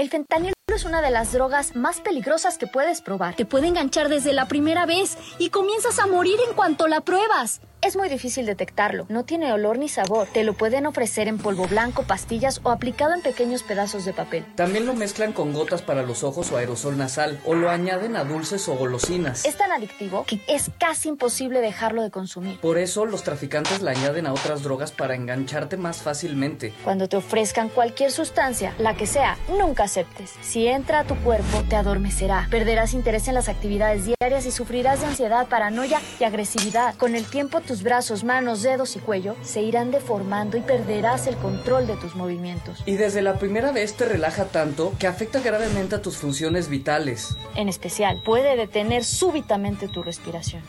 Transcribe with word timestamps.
El 0.00 0.08
fentanilo 0.08 0.54
es 0.74 0.86
una 0.86 1.02
de 1.02 1.10
las 1.10 1.32
drogas 1.32 1.76
más 1.76 2.00
peligrosas 2.00 2.56
que 2.56 2.66
puedes 2.66 3.02
probar. 3.02 3.36
Te 3.36 3.44
puede 3.44 3.66
enganchar 3.66 4.08
desde 4.08 4.32
la 4.32 4.48
primera 4.48 4.86
vez 4.86 5.18
y 5.38 5.50
comienzas 5.50 5.98
a 5.98 6.06
morir 6.06 6.38
en 6.48 6.54
cuanto 6.54 6.88
la 6.88 7.02
pruebas. 7.02 7.60
Es 7.82 7.96
muy 7.96 8.10
difícil 8.10 8.44
detectarlo, 8.44 9.06
no 9.08 9.24
tiene 9.24 9.54
olor 9.54 9.78
ni 9.78 9.88
sabor. 9.88 10.28
Te 10.34 10.44
lo 10.44 10.52
pueden 10.52 10.84
ofrecer 10.84 11.28
en 11.28 11.38
polvo 11.38 11.66
blanco, 11.66 12.02
pastillas 12.02 12.60
o 12.62 12.70
aplicado 12.70 13.14
en 13.14 13.22
pequeños 13.22 13.62
pedazos 13.62 14.04
de 14.04 14.12
papel. 14.12 14.44
También 14.54 14.84
lo 14.84 14.92
mezclan 14.92 15.32
con 15.32 15.54
gotas 15.54 15.80
para 15.80 16.02
los 16.02 16.22
ojos 16.22 16.52
o 16.52 16.58
aerosol 16.58 16.98
nasal, 16.98 17.40
o 17.46 17.54
lo 17.54 17.70
añaden 17.70 18.16
a 18.16 18.24
dulces 18.24 18.68
o 18.68 18.74
golosinas. 18.74 19.46
Es 19.46 19.56
tan 19.56 19.72
adictivo 19.72 20.24
que 20.26 20.42
es 20.46 20.70
casi 20.78 21.08
imposible 21.08 21.62
dejarlo 21.62 22.02
de 22.02 22.10
consumir. 22.10 22.60
Por 22.60 22.76
eso 22.76 23.06
los 23.06 23.22
traficantes 23.22 23.80
le 23.80 23.92
añaden 23.92 24.26
a 24.26 24.34
otras 24.34 24.62
drogas 24.62 24.92
para 24.92 25.14
engancharte 25.14 25.78
más 25.78 26.02
fácilmente. 26.02 26.74
Cuando 26.84 27.08
te 27.08 27.16
ofrezcan 27.16 27.70
cualquier 27.70 28.12
sustancia, 28.12 28.74
la 28.78 28.94
que 28.94 29.06
sea, 29.06 29.38
nunca 29.48 29.84
aceptes. 29.84 30.34
Si 30.42 30.66
entra 30.66 31.00
a 31.00 31.04
tu 31.04 31.16
cuerpo, 31.16 31.64
te 31.70 31.76
adormecerá. 31.76 32.46
Perderás 32.50 32.92
interés 32.92 33.26
en 33.28 33.34
las 33.34 33.48
actividades 33.48 34.04
diarias 34.04 34.44
y 34.44 34.50
sufrirás 34.50 35.00
de 35.00 35.06
ansiedad, 35.06 35.48
paranoia 35.48 35.98
y 36.18 36.24
agresividad. 36.24 36.94
Con 36.96 37.14
el 37.14 37.24
tiempo, 37.24 37.62
tus 37.70 37.84
brazos, 37.84 38.24
manos, 38.24 38.62
dedos 38.62 38.96
y 38.96 38.98
cuello 38.98 39.36
se 39.42 39.62
irán 39.62 39.92
deformando 39.92 40.56
y 40.56 40.60
perderás 40.60 41.28
el 41.28 41.36
control 41.36 41.86
de 41.86 41.94
tus 41.94 42.16
movimientos. 42.16 42.82
Y 42.84 42.96
desde 42.96 43.22
la 43.22 43.38
primera 43.38 43.70
vez 43.70 43.94
te 43.94 44.06
relaja 44.06 44.46
tanto 44.46 44.92
que 44.98 45.06
afecta 45.06 45.38
gravemente 45.38 45.94
a 45.94 46.02
tus 46.02 46.16
funciones 46.16 46.68
vitales. 46.68 47.36
En 47.54 47.68
especial, 47.68 48.22
puede 48.24 48.56
detener 48.56 49.04
súbitamente 49.04 49.86
tu 49.86 50.02
respiración. 50.02 50.64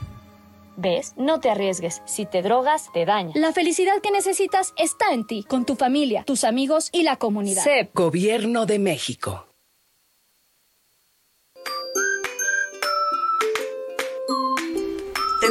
¿Ves? 0.78 1.14
No 1.18 1.40
te 1.40 1.50
arriesgues. 1.50 2.04
Si 2.06 2.28
te 2.28 2.44
drogas, 2.44 2.92
te 2.94 3.04
daña. 3.04 3.32
La 3.34 3.52
felicidad 3.52 4.00
que 4.04 4.12
necesitas 4.12 4.72
está 4.78 5.12
en 5.12 5.26
ti, 5.26 5.44
con 5.44 5.66
tu 5.66 5.76
familia, 5.76 6.24
tus 6.24 6.44
amigos 6.44 6.90
y 6.94 7.02
la 7.02 7.16
comunidad. 7.16 7.64
CEP, 7.64 7.96
Gobierno 7.96 8.68
de 8.68 8.78
México. 8.78 9.51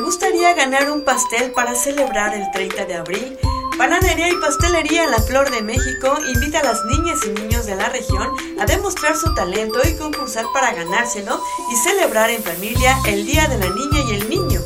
¿Te 0.00 0.06
gustaría 0.06 0.54
ganar 0.54 0.90
un 0.90 1.04
pastel 1.04 1.50
para 1.50 1.74
celebrar 1.74 2.34
el 2.34 2.50
30 2.52 2.86
de 2.86 2.94
abril? 2.94 3.38
Panadería 3.76 4.30
y 4.30 4.36
Pastelería 4.36 5.06
La 5.06 5.18
Flor 5.18 5.50
de 5.50 5.60
México 5.60 6.16
invita 6.26 6.60
a 6.60 6.62
las 6.62 6.82
niñas 6.86 7.18
y 7.26 7.38
niños 7.38 7.66
de 7.66 7.76
la 7.76 7.90
región 7.90 8.30
a 8.58 8.64
demostrar 8.64 9.14
su 9.14 9.34
talento 9.34 9.78
y 9.86 9.94
concursar 9.96 10.46
para 10.54 10.72
ganárselo 10.72 11.38
y 11.70 11.76
celebrar 11.76 12.30
en 12.30 12.42
familia 12.42 12.98
el 13.06 13.26
Día 13.26 13.46
de 13.46 13.58
la 13.58 13.68
Niña 13.68 14.00
y 14.08 14.12
el 14.12 14.30
Niño. 14.30 14.62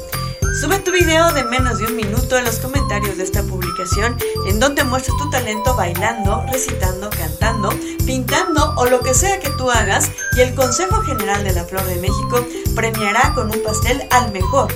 Sube 0.60 0.78
tu 0.78 0.92
video 0.92 1.32
de 1.32 1.42
menos 1.42 1.78
de 1.78 1.86
un 1.86 1.96
minuto 1.96 2.38
en 2.38 2.44
los 2.44 2.60
comentarios 2.60 3.16
de 3.16 3.24
esta 3.24 3.42
publicación 3.42 4.16
en 4.46 4.60
donde 4.60 4.84
muestras 4.84 5.18
tu 5.18 5.28
talento 5.30 5.74
bailando, 5.74 6.44
recitando, 6.52 7.10
cantando, 7.10 7.70
pintando 8.06 8.72
o 8.76 8.86
lo 8.86 9.00
que 9.00 9.14
sea 9.14 9.40
que 9.40 9.50
tú 9.50 9.68
hagas 9.68 10.12
y 10.36 10.42
el 10.42 10.54
Consejo 10.54 11.02
General 11.02 11.42
de 11.42 11.54
la 11.54 11.64
Flor 11.64 11.84
de 11.86 11.96
México 11.96 12.46
premiará 12.76 13.34
con 13.34 13.50
un 13.50 13.60
pastel 13.64 14.06
al 14.10 14.30
mejor. 14.30 14.72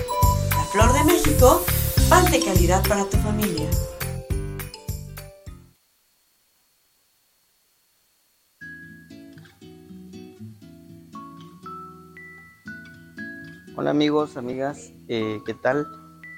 Flor 0.70 0.92
de 0.92 1.02
México, 1.04 1.64
pan 2.10 2.30
de 2.30 2.40
calidad 2.40 2.86
para 2.86 3.02
tu 3.08 3.16
familia. 3.16 3.70
Hola 13.76 13.90
amigos, 13.90 14.36
amigas, 14.36 14.92
eh, 15.08 15.38
¿qué 15.46 15.54
tal? 15.54 15.86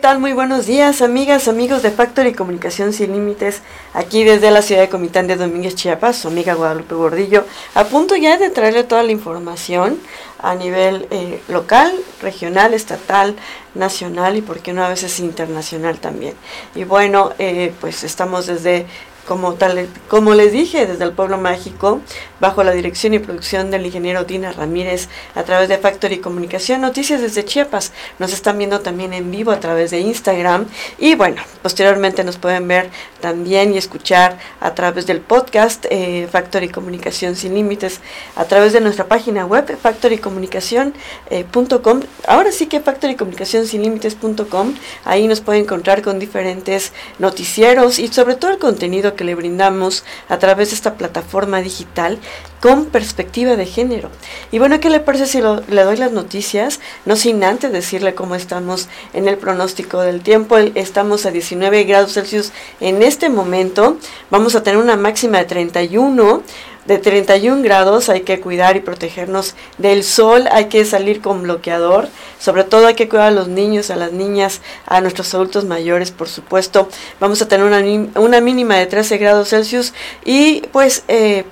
Tal? 0.07 0.19
Muy 0.19 0.31
buenos 0.31 0.66
días, 0.66 1.01
amigas, 1.01 1.50
amigos 1.50 1.84
de 1.84 1.91
Factory 1.91 2.31
Comunicación 2.34 2.94
Sin 2.94 3.12
Límites, 3.12 3.62
aquí 3.94 4.23
desde 4.23 4.51
la 4.51 4.62
ciudad 4.62 4.79
de 4.79 4.88
Comitán 4.88 5.28
de 5.28 5.35
Domínguez, 5.35 5.75
Chiapas, 5.75 6.16
su 6.16 6.29
amiga 6.29 6.53
Guadalupe 6.53 6.95
Gordillo, 6.95 7.44
a 7.73 7.84
punto 7.84 8.16
ya 8.16 8.38
de 8.38 8.50
traerle 8.50 8.86
toda 8.86 9.04
la 9.04 9.12
información 9.12 10.00
a 10.39 10.56
nivel 10.56 11.07
eh, 11.12 11.42
local, 11.50 11.92
regional, 12.21 12.74
estatal, 12.74 13.36
nacional 13.75 14.38
y, 14.38 14.42
por 14.42 14.59
qué 14.59 14.71
no, 14.71 14.81
a 14.81 14.88
veces 14.88 15.19
internacional 15.19 16.00
también. 16.00 16.36
Y 16.74 16.86
bueno, 16.86 17.33
eh, 17.38 17.74
pues 17.81 18.06
estamos 18.06 18.45
desde 18.45 18.86
como, 19.27 19.56
tal, 19.56 19.89
como 20.07 20.33
les 20.33 20.53
dije, 20.53 20.88
desde 20.88 21.03
el 21.03 21.12
Pueblo 21.12 21.38
Mágico, 21.38 22.00
bajo 22.39 22.63
la 22.63 22.71
dirección 22.71 23.13
y 23.13 23.19
producción 23.19 23.69
del 23.71 23.85
ingeniero 23.85 24.24
Dina 24.24 24.53
Ramírez, 24.53 25.09
a 25.35 25.44
través 25.44 25.68
de 25.69 25.77
Factory 25.77 26.18
Comunicación, 26.19 26.81
noticias 26.81 27.21
desde 27.21 27.44
Chiapas. 27.44 27.91
Nos 28.19 28.31
están 28.33 28.57
viendo 28.57 28.79
también 28.79 29.12
en 29.13 29.29
vivo 29.29 29.51
a 29.51 29.59
través 29.59 29.91
de 29.91 30.00
Instagram. 30.00 30.68
Y 30.97 31.15
bueno, 31.15 31.41
posteriormente 31.62 32.24
nos 32.24 32.38
pueden 32.38 32.65
ver 32.68 32.89
también 33.19 33.74
y 33.74 33.77
escuchar 33.77 34.38
a 34.62 34.74
través 34.74 35.06
del 35.07 35.19
podcast 35.19 35.85
eh, 35.89 36.30
Factory 36.31 36.69
Comunicación 36.69 37.35
Sin 37.35 37.53
Límites, 37.53 38.00
a 38.35 38.45
través 38.45 38.71
de 38.73 38.80
nuestra 38.80 39.03
página 39.06 39.45
web, 39.45 39.77
factorycomunicación.com. 39.77 42.00
Ahora 42.27 42.53
sí 42.53 42.68
que 42.68 42.80
factorycomunicacionsinlímites.com. 42.80 44.73
Ahí 45.03 45.27
nos 45.27 45.41
pueden 45.41 45.63
encontrar 45.63 46.01
con 46.01 46.18
diferentes 46.19 46.94
noticieros 47.19 48.00
y 48.00 48.07
sobre 48.07 48.35
todo 48.35 48.51
el 48.51 48.57
contenido 48.57 49.17
que 49.18 49.25
le 49.25 49.36
brindamos 49.36 50.06
a 50.30 50.40
través 50.40 50.69
de 50.69 50.75
esta 50.75 50.94
plataforma 50.94 51.62
digital 51.62 52.19
con 52.62 52.86
perspectiva 52.86 53.56
de 53.56 53.66
género. 53.66 54.10
Y 54.52 54.60
bueno, 54.60 54.80
¿qué 54.80 54.90
le 54.90 55.02
parece 55.02 55.28
si 55.28 55.42
le 55.42 55.84
doy 55.84 55.98
las 55.98 56.12
noticias? 56.12 56.80
No 57.06 57.18
sin 57.18 57.44
antes 57.44 57.72
decirle 57.72 58.16
cómo 58.16 58.36
estamos 58.36 58.88
en 59.14 59.28
el 59.28 59.38
pronóstico 59.38 60.00
del 60.00 60.22
tiempo. 60.22 60.58
Estamos 60.58 61.25
a 61.25 61.31
19 61.31 61.84
grados 61.84 62.14
Celsius 62.14 62.52
en 62.80 63.04
este 63.04 63.30
momento. 63.30 63.98
Vamos 64.30 64.56
a 64.56 64.64
tener 64.64 64.80
una 64.80 64.96
máxima 64.96 65.40
de 65.40 65.46
31 65.46 66.44
de 66.88 66.98
31 66.98 67.62
grados, 67.62 68.10
hay 68.10 68.22
que 68.22 68.39
cuidar 68.39 68.78
y 68.78 68.80
protegernos 68.80 69.56
del 69.78 70.04
sol, 70.04 70.45
hay 70.51 70.66
que 70.66 70.86
salir 70.86 71.22
con 71.22 71.44
bloqueador, 71.44 72.07
sobre 72.39 72.63
todo 72.63 72.88
hay 72.88 72.95
que 72.95 73.10
cuidar 73.10 73.28
a 73.28 73.31
los 73.31 73.50
niños, 73.50 73.92
a 73.92 73.98
las 73.98 74.13
niñas, 74.13 74.62
a 74.86 75.01
nuestros 75.01 75.34
adultos 75.34 75.66
mayores, 75.66 76.12
por 76.12 76.30
supuesto. 76.30 76.88
Vamos 77.19 77.42
a 77.42 77.48
tener 77.48 77.66
una, 77.66 78.42
mínima 78.42 78.75
de 78.75 78.86
13 78.86 79.18
grados 79.18 79.50
Celsius 79.50 79.94
y 80.24 80.62
pues 80.72 81.04
eh, 81.10 81.44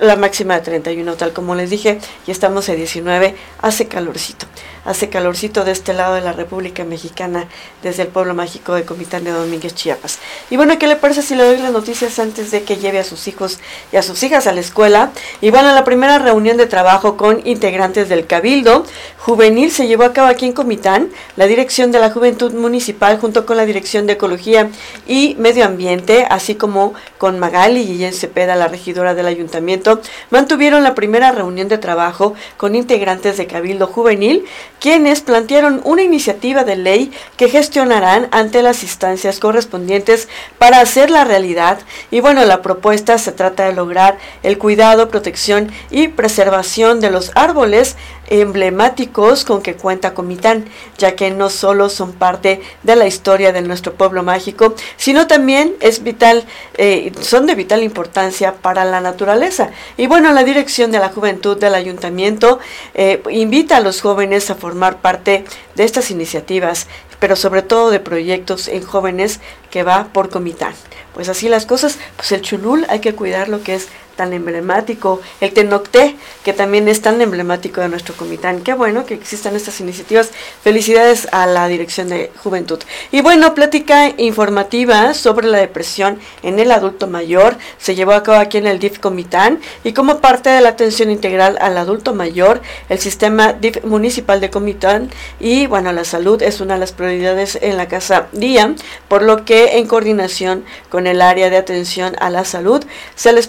la 0.00 0.16
máxima 0.16 0.54
de 0.54 0.60
31, 0.60 1.14
tal 1.14 1.32
como 1.32 1.54
les 1.54 1.70
dije, 1.70 1.98
y 2.26 2.30
estamos 2.30 2.68
a 2.68 2.74
19, 2.74 3.34
hace 3.60 3.88
calorcito 3.88 4.46
hace 4.84 5.08
calorcito 5.08 5.64
de 5.64 5.72
este 5.72 5.92
lado 5.92 6.14
de 6.14 6.20
la 6.20 6.32
República 6.32 6.84
Mexicana, 6.84 7.46
desde 7.82 8.02
el 8.02 8.08
pueblo 8.08 8.34
mágico 8.34 8.74
de 8.74 8.84
Comitán 8.84 9.24
de 9.24 9.30
Domínguez, 9.30 9.74
Chiapas. 9.74 10.18
Y 10.50 10.56
bueno, 10.56 10.78
¿qué 10.78 10.86
le 10.86 10.96
parece 10.96 11.22
si 11.22 11.34
le 11.34 11.44
doy 11.44 11.58
las 11.58 11.72
noticias 11.72 12.18
antes 12.18 12.50
de 12.50 12.62
que 12.62 12.76
lleve 12.76 12.98
a 12.98 13.04
sus 13.04 13.28
hijos 13.28 13.60
y 13.92 13.96
a 13.96 14.02
sus 14.02 14.22
hijas 14.22 14.46
a 14.46 14.52
la 14.52 14.60
escuela? 14.60 15.12
Y 15.40 15.50
bueno, 15.50 15.72
la 15.72 15.84
primera 15.84 16.18
reunión 16.18 16.56
de 16.56 16.66
trabajo 16.66 17.16
con 17.16 17.46
integrantes 17.46 18.08
del 18.08 18.26
Cabildo 18.26 18.84
Juvenil 19.18 19.70
se 19.70 19.86
llevó 19.86 20.04
a 20.04 20.12
cabo 20.12 20.28
aquí 20.28 20.46
en 20.46 20.52
Comitán. 20.52 21.10
La 21.36 21.46
Dirección 21.46 21.92
de 21.92 22.00
la 22.00 22.10
Juventud 22.10 22.52
Municipal, 22.52 23.18
junto 23.20 23.46
con 23.46 23.56
la 23.56 23.66
Dirección 23.66 24.06
de 24.06 24.14
Ecología 24.14 24.70
y 25.06 25.36
Medio 25.38 25.64
Ambiente, 25.64 26.26
así 26.28 26.54
como 26.54 26.94
con 27.18 27.38
Magali 27.38 27.82
y 27.82 27.86
Guillén 27.86 28.12
Cepeda, 28.12 28.56
la 28.56 28.68
regidora 28.68 29.14
del 29.14 29.26
ayuntamiento, 29.26 30.00
mantuvieron 30.30 30.82
la 30.82 30.94
primera 30.94 31.30
reunión 31.32 31.68
de 31.68 31.78
trabajo 31.78 32.34
con 32.56 32.74
integrantes 32.74 33.36
de 33.36 33.46
Cabildo 33.46 33.86
Juvenil 33.86 34.44
quienes 34.82 35.20
plantearon 35.20 35.80
una 35.84 36.02
iniciativa 36.02 36.64
de 36.64 36.74
ley 36.74 37.12
que 37.36 37.48
gestionarán 37.48 38.26
ante 38.32 38.64
las 38.64 38.82
instancias 38.82 39.38
correspondientes 39.38 40.28
para 40.58 40.80
hacer 40.80 41.08
la 41.08 41.22
realidad. 41.22 41.78
Y 42.10 42.18
bueno, 42.18 42.44
la 42.44 42.62
propuesta 42.62 43.16
se 43.18 43.30
trata 43.30 43.64
de 43.64 43.74
lograr 43.74 44.18
el 44.42 44.58
cuidado, 44.58 45.08
protección 45.08 45.70
y 45.92 46.08
preservación 46.08 46.98
de 46.98 47.12
los 47.12 47.30
árboles 47.36 47.94
emblemáticos 48.26 49.44
con 49.44 49.62
que 49.62 49.74
cuenta 49.74 50.14
Comitán, 50.14 50.64
ya 50.98 51.14
que 51.14 51.30
no 51.30 51.48
solo 51.48 51.88
son 51.88 52.12
parte 52.12 52.60
de 52.82 52.96
la 52.96 53.06
historia 53.06 53.52
de 53.52 53.62
nuestro 53.62 53.94
pueblo 53.94 54.22
mágico, 54.22 54.74
sino 54.96 55.26
también 55.26 55.74
es 55.80 56.02
vital, 56.02 56.44
eh, 56.74 57.12
son 57.20 57.46
de 57.46 57.54
vital 57.54 57.82
importancia 57.84 58.54
para 58.54 58.84
la 58.84 59.00
naturaleza. 59.00 59.70
Y 59.96 60.06
bueno, 60.06 60.32
la 60.32 60.44
dirección 60.44 60.90
de 60.90 60.98
la 60.98 61.10
juventud 61.10 61.56
del 61.58 61.74
ayuntamiento 61.74 62.58
eh, 62.94 63.22
invita 63.30 63.76
a 63.76 63.80
los 63.80 64.00
jóvenes 64.00 64.50
a 64.50 64.54
formar 64.54 64.71
parte 65.00 65.44
de 65.74 65.84
estas 65.84 66.10
iniciativas, 66.10 66.86
pero 67.20 67.36
sobre 67.36 67.62
todo 67.62 67.90
de 67.90 68.00
proyectos 68.00 68.68
en 68.68 68.82
jóvenes 68.82 69.40
que 69.70 69.82
va 69.84 70.08
por 70.12 70.28
Comitán. 70.28 70.74
Pues 71.14 71.28
así 71.28 71.48
las 71.48 71.66
cosas, 71.66 71.98
pues 72.16 72.32
el 72.32 72.42
chulul 72.42 72.86
hay 72.88 73.00
que 73.00 73.14
cuidar 73.14 73.48
lo 73.48 73.62
que 73.62 73.74
es 73.74 73.88
emblemático, 74.30 75.22
el 75.40 75.52
Tenocté, 75.52 76.16
que 76.44 76.52
también 76.52 76.86
es 76.88 77.00
tan 77.00 77.20
emblemático 77.22 77.80
de 77.80 77.88
nuestro 77.88 78.14
Comitán. 78.14 78.60
Qué 78.60 78.74
bueno 78.74 79.06
que 79.06 79.14
existan 79.14 79.56
estas 79.56 79.80
iniciativas. 79.80 80.30
Felicidades 80.62 81.28
a 81.32 81.46
la 81.46 81.66
Dirección 81.68 82.10
de 82.10 82.30
Juventud. 82.42 82.80
Y 83.10 83.22
bueno, 83.22 83.54
plática 83.54 84.12
informativa 84.18 85.14
sobre 85.14 85.48
la 85.48 85.58
depresión 85.58 86.18
en 86.42 86.58
el 86.58 86.70
adulto 86.72 87.06
mayor 87.06 87.56
se 87.78 87.94
llevó 87.94 88.12
a 88.12 88.22
cabo 88.22 88.38
aquí 88.38 88.58
en 88.58 88.66
el 88.66 88.78
DIF 88.78 88.98
Comitán 88.98 89.60
y 89.84 89.92
como 89.92 90.18
parte 90.18 90.50
de 90.50 90.60
la 90.60 90.70
atención 90.70 91.10
integral 91.10 91.58
al 91.60 91.78
adulto 91.78 92.14
mayor, 92.14 92.60
el 92.88 92.98
sistema 92.98 93.52
DIF 93.52 93.84
municipal 93.84 94.40
de 94.40 94.50
Comitán 94.50 95.10
y 95.40 95.66
bueno, 95.66 95.92
la 95.92 96.04
salud 96.04 96.42
es 96.42 96.60
una 96.60 96.74
de 96.74 96.80
las 96.80 96.92
prioridades 96.92 97.58
en 97.60 97.76
la 97.76 97.88
casa 97.88 98.26
día, 98.32 98.74
por 99.08 99.22
lo 99.22 99.44
que 99.44 99.78
en 99.78 99.86
coordinación 99.86 100.64
con 100.90 101.06
el 101.06 101.22
área 101.22 101.50
de 101.50 101.56
atención 101.56 102.16
a 102.20 102.30
la 102.30 102.44
salud 102.44 102.84
se 103.14 103.32
les 103.32 103.46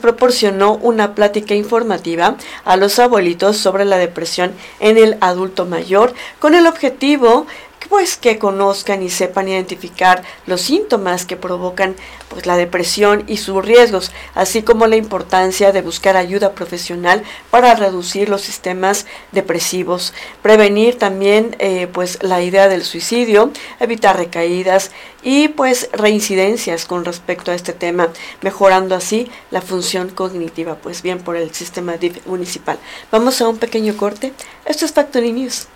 una 0.72 1.16
plática 1.16 1.54
informativa 1.56 2.38
a 2.66 2.78
los 2.78 2.98
abuelitos 3.00 3.58
sobre 3.58 3.86
la 3.86 3.98
depresión 3.98 4.54
en 4.80 4.98
el 4.98 5.18
adulto 5.22 5.66
mayor 5.66 6.14
con 6.40 6.56
el 6.56 6.68
objetivo 6.68 7.46
pues 7.90 8.18
que 8.18 8.40
conozcan 8.40 9.04
y 9.04 9.10
sepan 9.10 9.48
identificar 9.48 10.24
los 10.46 10.62
síntomas 10.62 11.26
que 11.26 11.38
provocan 11.38 11.96
pues 12.30 12.46
la 12.46 12.58
depresión 12.58 13.24
y 13.28 13.38
sus 13.38 13.64
riesgos, 13.64 14.12
así 14.34 14.64
como 14.64 14.88
la 14.88 14.96
importancia 14.96 15.72
de 15.72 15.82
buscar 15.82 16.18
ayuda 16.18 16.54
profesional 16.54 17.24
para 17.52 17.76
reducir 17.76 18.30
los 18.30 18.42
sistemas 18.42 19.06
depresivos, 19.32 20.14
prevenir 20.42 20.98
también 20.98 21.56
eh, 21.60 21.88
pues 21.88 22.22
la 22.24 22.42
idea 22.42 22.68
del 22.68 22.84
suicidio, 22.84 23.52
evitar 23.80 24.18
recaídas 24.18 24.92
y 25.22 25.48
pues 25.48 25.90
reincidencias 25.94 26.86
con 26.86 27.06
respecto 27.06 27.52
a 27.52 27.56
este 27.56 27.74
tema, 27.74 28.10
mejorando 28.42 28.96
así 28.96 29.30
la 29.52 29.62
función 29.62 30.10
cognitiva, 30.10 30.76
pues 30.76 31.02
bien 31.02 31.20
por 31.20 31.38
el 31.38 31.54
sistema 31.54 31.96
municipal. 32.26 32.78
Vamos 33.12 33.42
a 33.42 33.48
un 33.48 33.58
pequeño 33.58 33.96
corte. 33.96 34.34
Esto 34.66 34.86
es 34.86 34.92
Factory 34.92 35.32
News. 35.32 35.68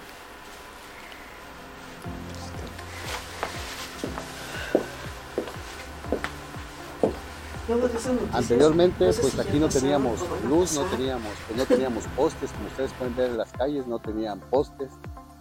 Anteriormente, 8.31 9.11
pues 9.19 9.37
aquí 9.39 9.59
no 9.59 9.67
teníamos 9.67 10.19
luz, 10.47 10.75
no 10.75 10.83
teníamos, 10.83 11.33
pues 11.47 11.59
no 11.59 11.65
teníamos 11.65 12.05
postes, 12.15 12.51
como 12.51 12.67
ustedes 12.67 12.93
pueden 12.93 13.15
ver 13.15 13.31
en 13.31 13.37
las 13.37 13.51
calles, 13.51 13.85
no 13.87 13.99
tenían 13.99 14.39
postes. 14.39 14.91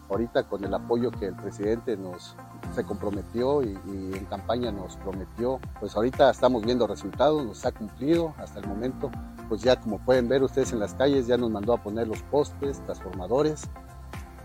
Ahorita 0.09 0.45
con 0.45 0.65
el 0.65 0.75
apoyo 0.75 1.11
que 1.11 1.27
el 1.27 1.35
presidente 1.35 1.97
nos 1.97 2.35
se 2.75 2.85
comprometió 2.85 3.63
y, 3.63 3.79
en 3.87 4.25
campaña 4.27 4.73
nos 4.73 4.97
prometió, 4.97 5.61
pues 5.79 5.95
ahorita 5.95 6.31
estamos 6.31 6.65
viendo 6.65 6.87
resultados, 6.87 7.45
nos 7.45 7.65
ha 7.65 7.73
cumplido 7.73 8.35
hasta 8.39 8.59
el 8.59 8.67
momento. 8.67 9.11
Pues 9.49 9.63
ya 9.63 9.77
como 9.81 9.99
pueden 9.99 10.29
ver 10.29 10.43
ustedes 10.43 10.73
en 10.73 10.81
las 10.81 10.95
calles, 10.95 11.29
ya 11.29 11.37
nos 11.37 11.51
mandó 11.51 11.75
a 11.75 11.83
poner 11.83 12.09
los 12.09 12.23
postes, 12.25 12.81
transformadores 12.85 13.63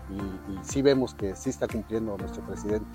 y, 0.08 0.52
y 0.52 0.58
sí 0.62 0.82
vemos 0.82 1.14
que 1.14 1.34
sí 1.34 1.50
está 1.50 1.66
cumpliendo 1.66 2.16
nuestro 2.16 2.44
presidente. 2.46 2.86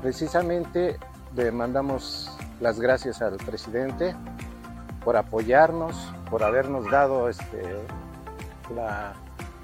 Precisamente 0.00 0.98
le 1.34 1.50
mandamos 1.50 2.30
las 2.60 2.78
gracias 2.78 3.22
al 3.22 3.36
presidente 3.36 4.14
por 5.04 5.16
apoyarnos, 5.16 6.12
por 6.30 6.42
habernos 6.42 6.90
dado 6.90 7.28
este, 7.28 7.62
la, 8.74 9.14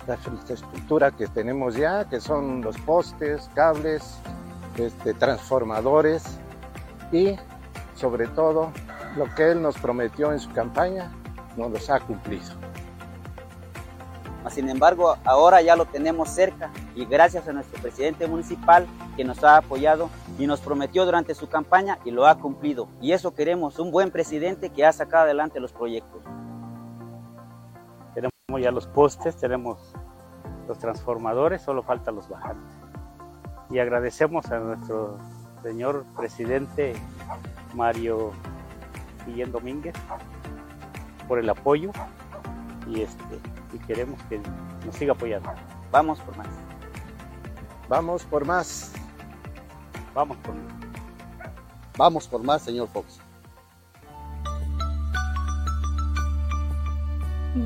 infraestructura 0.09 1.11
que 1.11 1.27
tenemos 1.27 1.75
ya, 1.75 2.09
que 2.09 2.19
son 2.21 2.63
los 2.63 2.79
postes, 2.79 3.51
cables, 3.55 4.19
este, 4.79 5.13
transformadores 5.13 6.25
y 7.13 7.37
sobre 7.95 8.27
todo 8.29 8.73
lo 9.17 9.33
que 9.35 9.51
él 9.51 9.61
nos 9.61 9.77
prometió 9.77 10.33
en 10.33 10.41
su 10.41 10.51
campaña, 10.53 11.11
nos 11.59 11.71
los 11.71 11.91
ha 11.91 12.01
cumplido. 12.01 12.47
Sin 14.51 14.71
embargo, 14.71 15.19
ahora 15.25 15.61
ya 15.61 15.77
lo 15.77 15.85
tenemos 15.85 16.31
cerca 16.31 16.71
y 16.95 17.05
gracias 17.05 17.47
a 17.49 17.53
nuestro 17.53 17.83
presidente 17.83 18.27
municipal 18.27 18.87
que 19.19 19.25
nos 19.25 19.43
ha 19.43 19.57
apoyado 19.57 20.11
y 20.39 20.47
nos 20.47 20.61
prometió 20.61 21.05
durante 21.05 21.35
su 21.35 21.49
campaña 21.49 21.99
y 22.05 22.13
lo 22.13 22.29
ha 22.29 22.37
cumplido. 22.37 22.87
Y 23.01 23.11
eso 23.11 23.35
queremos, 23.35 23.81
un 23.81 23.91
buen 23.91 24.13
presidente 24.13 24.71
que 24.71 24.87
ha 24.87 24.93
sacado 24.93 25.25
adelante 25.25 25.59
los 25.59 25.73
proyectos. 25.73 26.23
Tenemos 28.15 28.63
ya 28.63 28.71
los 28.71 28.87
postes, 28.87 29.37
tenemos 29.37 29.93
los 30.69 30.79
transformadores, 30.79 31.63
solo 31.63 31.83
faltan 31.83 32.15
los 32.15 32.29
bajantes. 32.29 32.73
Y 33.71 33.81
agradecemos 33.81 34.53
a 34.53 34.61
nuestro 34.61 35.19
señor 35.65 36.05
presidente 36.17 36.95
Mario 37.75 38.31
Guillén 39.27 39.51
Domínguez 39.51 39.97
por 41.27 41.41
el 41.41 41.51
apoyo 41.51 41.91
y 42.87 43.01
este 43.01 43.41
y 43.73 43.79
queremos 43.81 44.23
que 44.29 44.41
nos 44.87 44.95
siga 44.95 45.13
apoyando. 45.13 45.51
Vamos 45.91 46.21
por 46.21 46.37
más. 46.37 46.47
Vamos 47.89 48.23
por 48.23 48.45
más. 48.45 48.93
Vamos 50.15 50.37
por 50.39 50.55
más. 50.55 50.75
Vamos 51.97 52.29
por 52.29 52.43
más, 52.43 52.63
señor 52.63 52.89
Fox. 52.89 53.19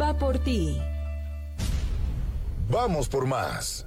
Va 0.00 0.14
por 0.14 0.38
ti. 0.38 0.80
Vamos 2.70 3.08
por 3.08 3.26
más. 3.26 3.86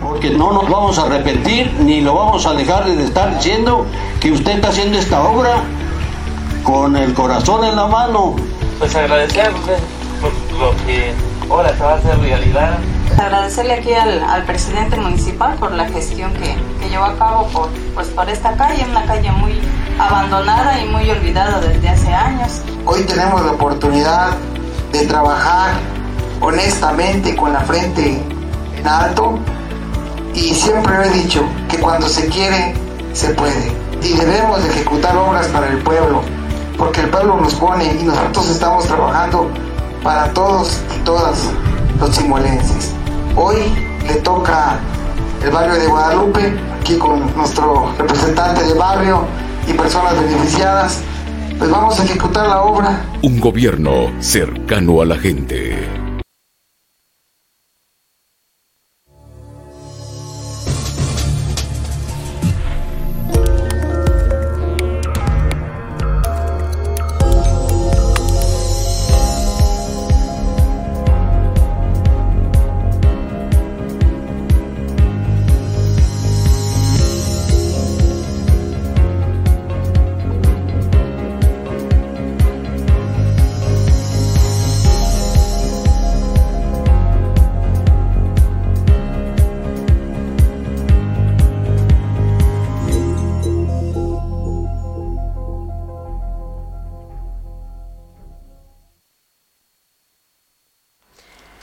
porque 0.00 0.30
no 0.30 0.52
nos 0.52 0.68
vamos 0.68 0.98
a 0.98 1.04
arrepentir 1.04 1.72
ni 1.80 2.00
lo 2.00 2.14
vamos 2.14 2.44
a 2.44 2.52
dejar 2.54 2.84
de 2.84 3.04
estar 3.04 3.34
diciendo 3.36 3.86
que 4.20 4.32
usted 4.32 4.56
está 4.56 4.68
haciendo 4.68 4.98
esta 4.98 5.22
obra 5.22 5.62
con 6.64 6.96
el 6.96 7.14
corazón 7.14 7.64
en 7.64 7.76
la 7.76 7.86
mano. 7.86 8.34
Pues 8.78 8.94
agradecerle 8.96 9.58
por 9.60 9.99
lo 10.58 10.76
que 10.84 11.14
ahora 11.50 11.76
se 11.76 11.82
va 11.82 11.92
a 11.92 11.96
hacer 11.96 12.18
realidad, 12.18 12.78
agradecerle 13.18 13.74
aquí 13.74 13.92
al, 13.92 14.44
presidente 14.44 14.96
municipal 14.96 15.54
por 15.56 15.72
la 15.72 15.86
gestión 15.88 16.32
que, 16.34 16.56
llevó 16.88 17.04
a 17.04 17.16
cabo 17.16 17.46
por, 17.48 17.68
pues, 17.94 18.08
por 18.08 18.28
esta 18.28 18.56
calle, 18.56 18.84
una 18.88 19.04
calle 19.04 19.30
muy 19.30 19.60
abandonada 19.98 20.80
y 20.80 20.88
muy 20.88 21.08
olvidada 21.08 21.60
desde 21.60 21.88
hace 21.88 22.12
años. 22.12 22.62
Hoy 22.84 23.02
tenemos 23.02 23.44
la 23.44 23.52
oportunidad 23.52 24.30
de 24.92 25.06
trabajar 25.06 25.74
honestamente 26.40 27.36
con 27.36 27.52
la 27.52 27.60
frente 27.60 28.20
en 28.76 28.86
alto 28.86 29.38
y 30.34 30.54
siempre 30.54 30.94
he 31.04 31.10
dicho 31.10 31.44
que 31.68 31.78
cuando 31.78 32.08
se 32.08 32.26
quiere 32.26 32.74
se 33.12 33.34
puede 33.34 33.72
y 34.02 34.14
debemos 34.14 34.64
ejecutar 34.64 35.16
obras 35.16 35.46
para 35.48 35.68
el 35.68 35.78
pueblo 35.78 36.22
porque 36.78 37.02
el 37.02 37.10
pueblo 37.10 37.36
nos 37.36 37.54
pone 37.54 37.84
y 38.00 38.04
nosotros 38.04 38.48
estamos 38.48 38.86
trabajando 38.86 39.50
para 40.02 40.32
todos 40.32 40.80
y 40.96 41.04
todas 41.04 41.50
los 41.98 42.10
chimolenses. 42.10 42.94
Hoy 43.36 43.56
le 44.06 44.14
toca 44.16 44.78
el 45.44 45.50
barrio 45.50 45.74
de 45.74 45.86
Guadalupe, 45.86 46.54
aquí 46.80 46.96
con 46.96 47.34
nuestro 47.36 47.92
representante 47.98 48.64
de 48.64 48.74
barrio 48.74 49.24
y 49.68 49.72
personas 49.72 50.14
beneficiadas, 50.20 51.00
pues 51.58 51.70
vamos 51.70 51.98
a 52.00 52.04
ejecutar 52.04 52.48
la 52.48 52.62
obra. 52.62 53.04
Un 53.22 53.40
gobierno 53.40 54.10
cercano 54.20 55.02
a 55.02 55.06
la 55.06 55.16
gente. 55.16 56.09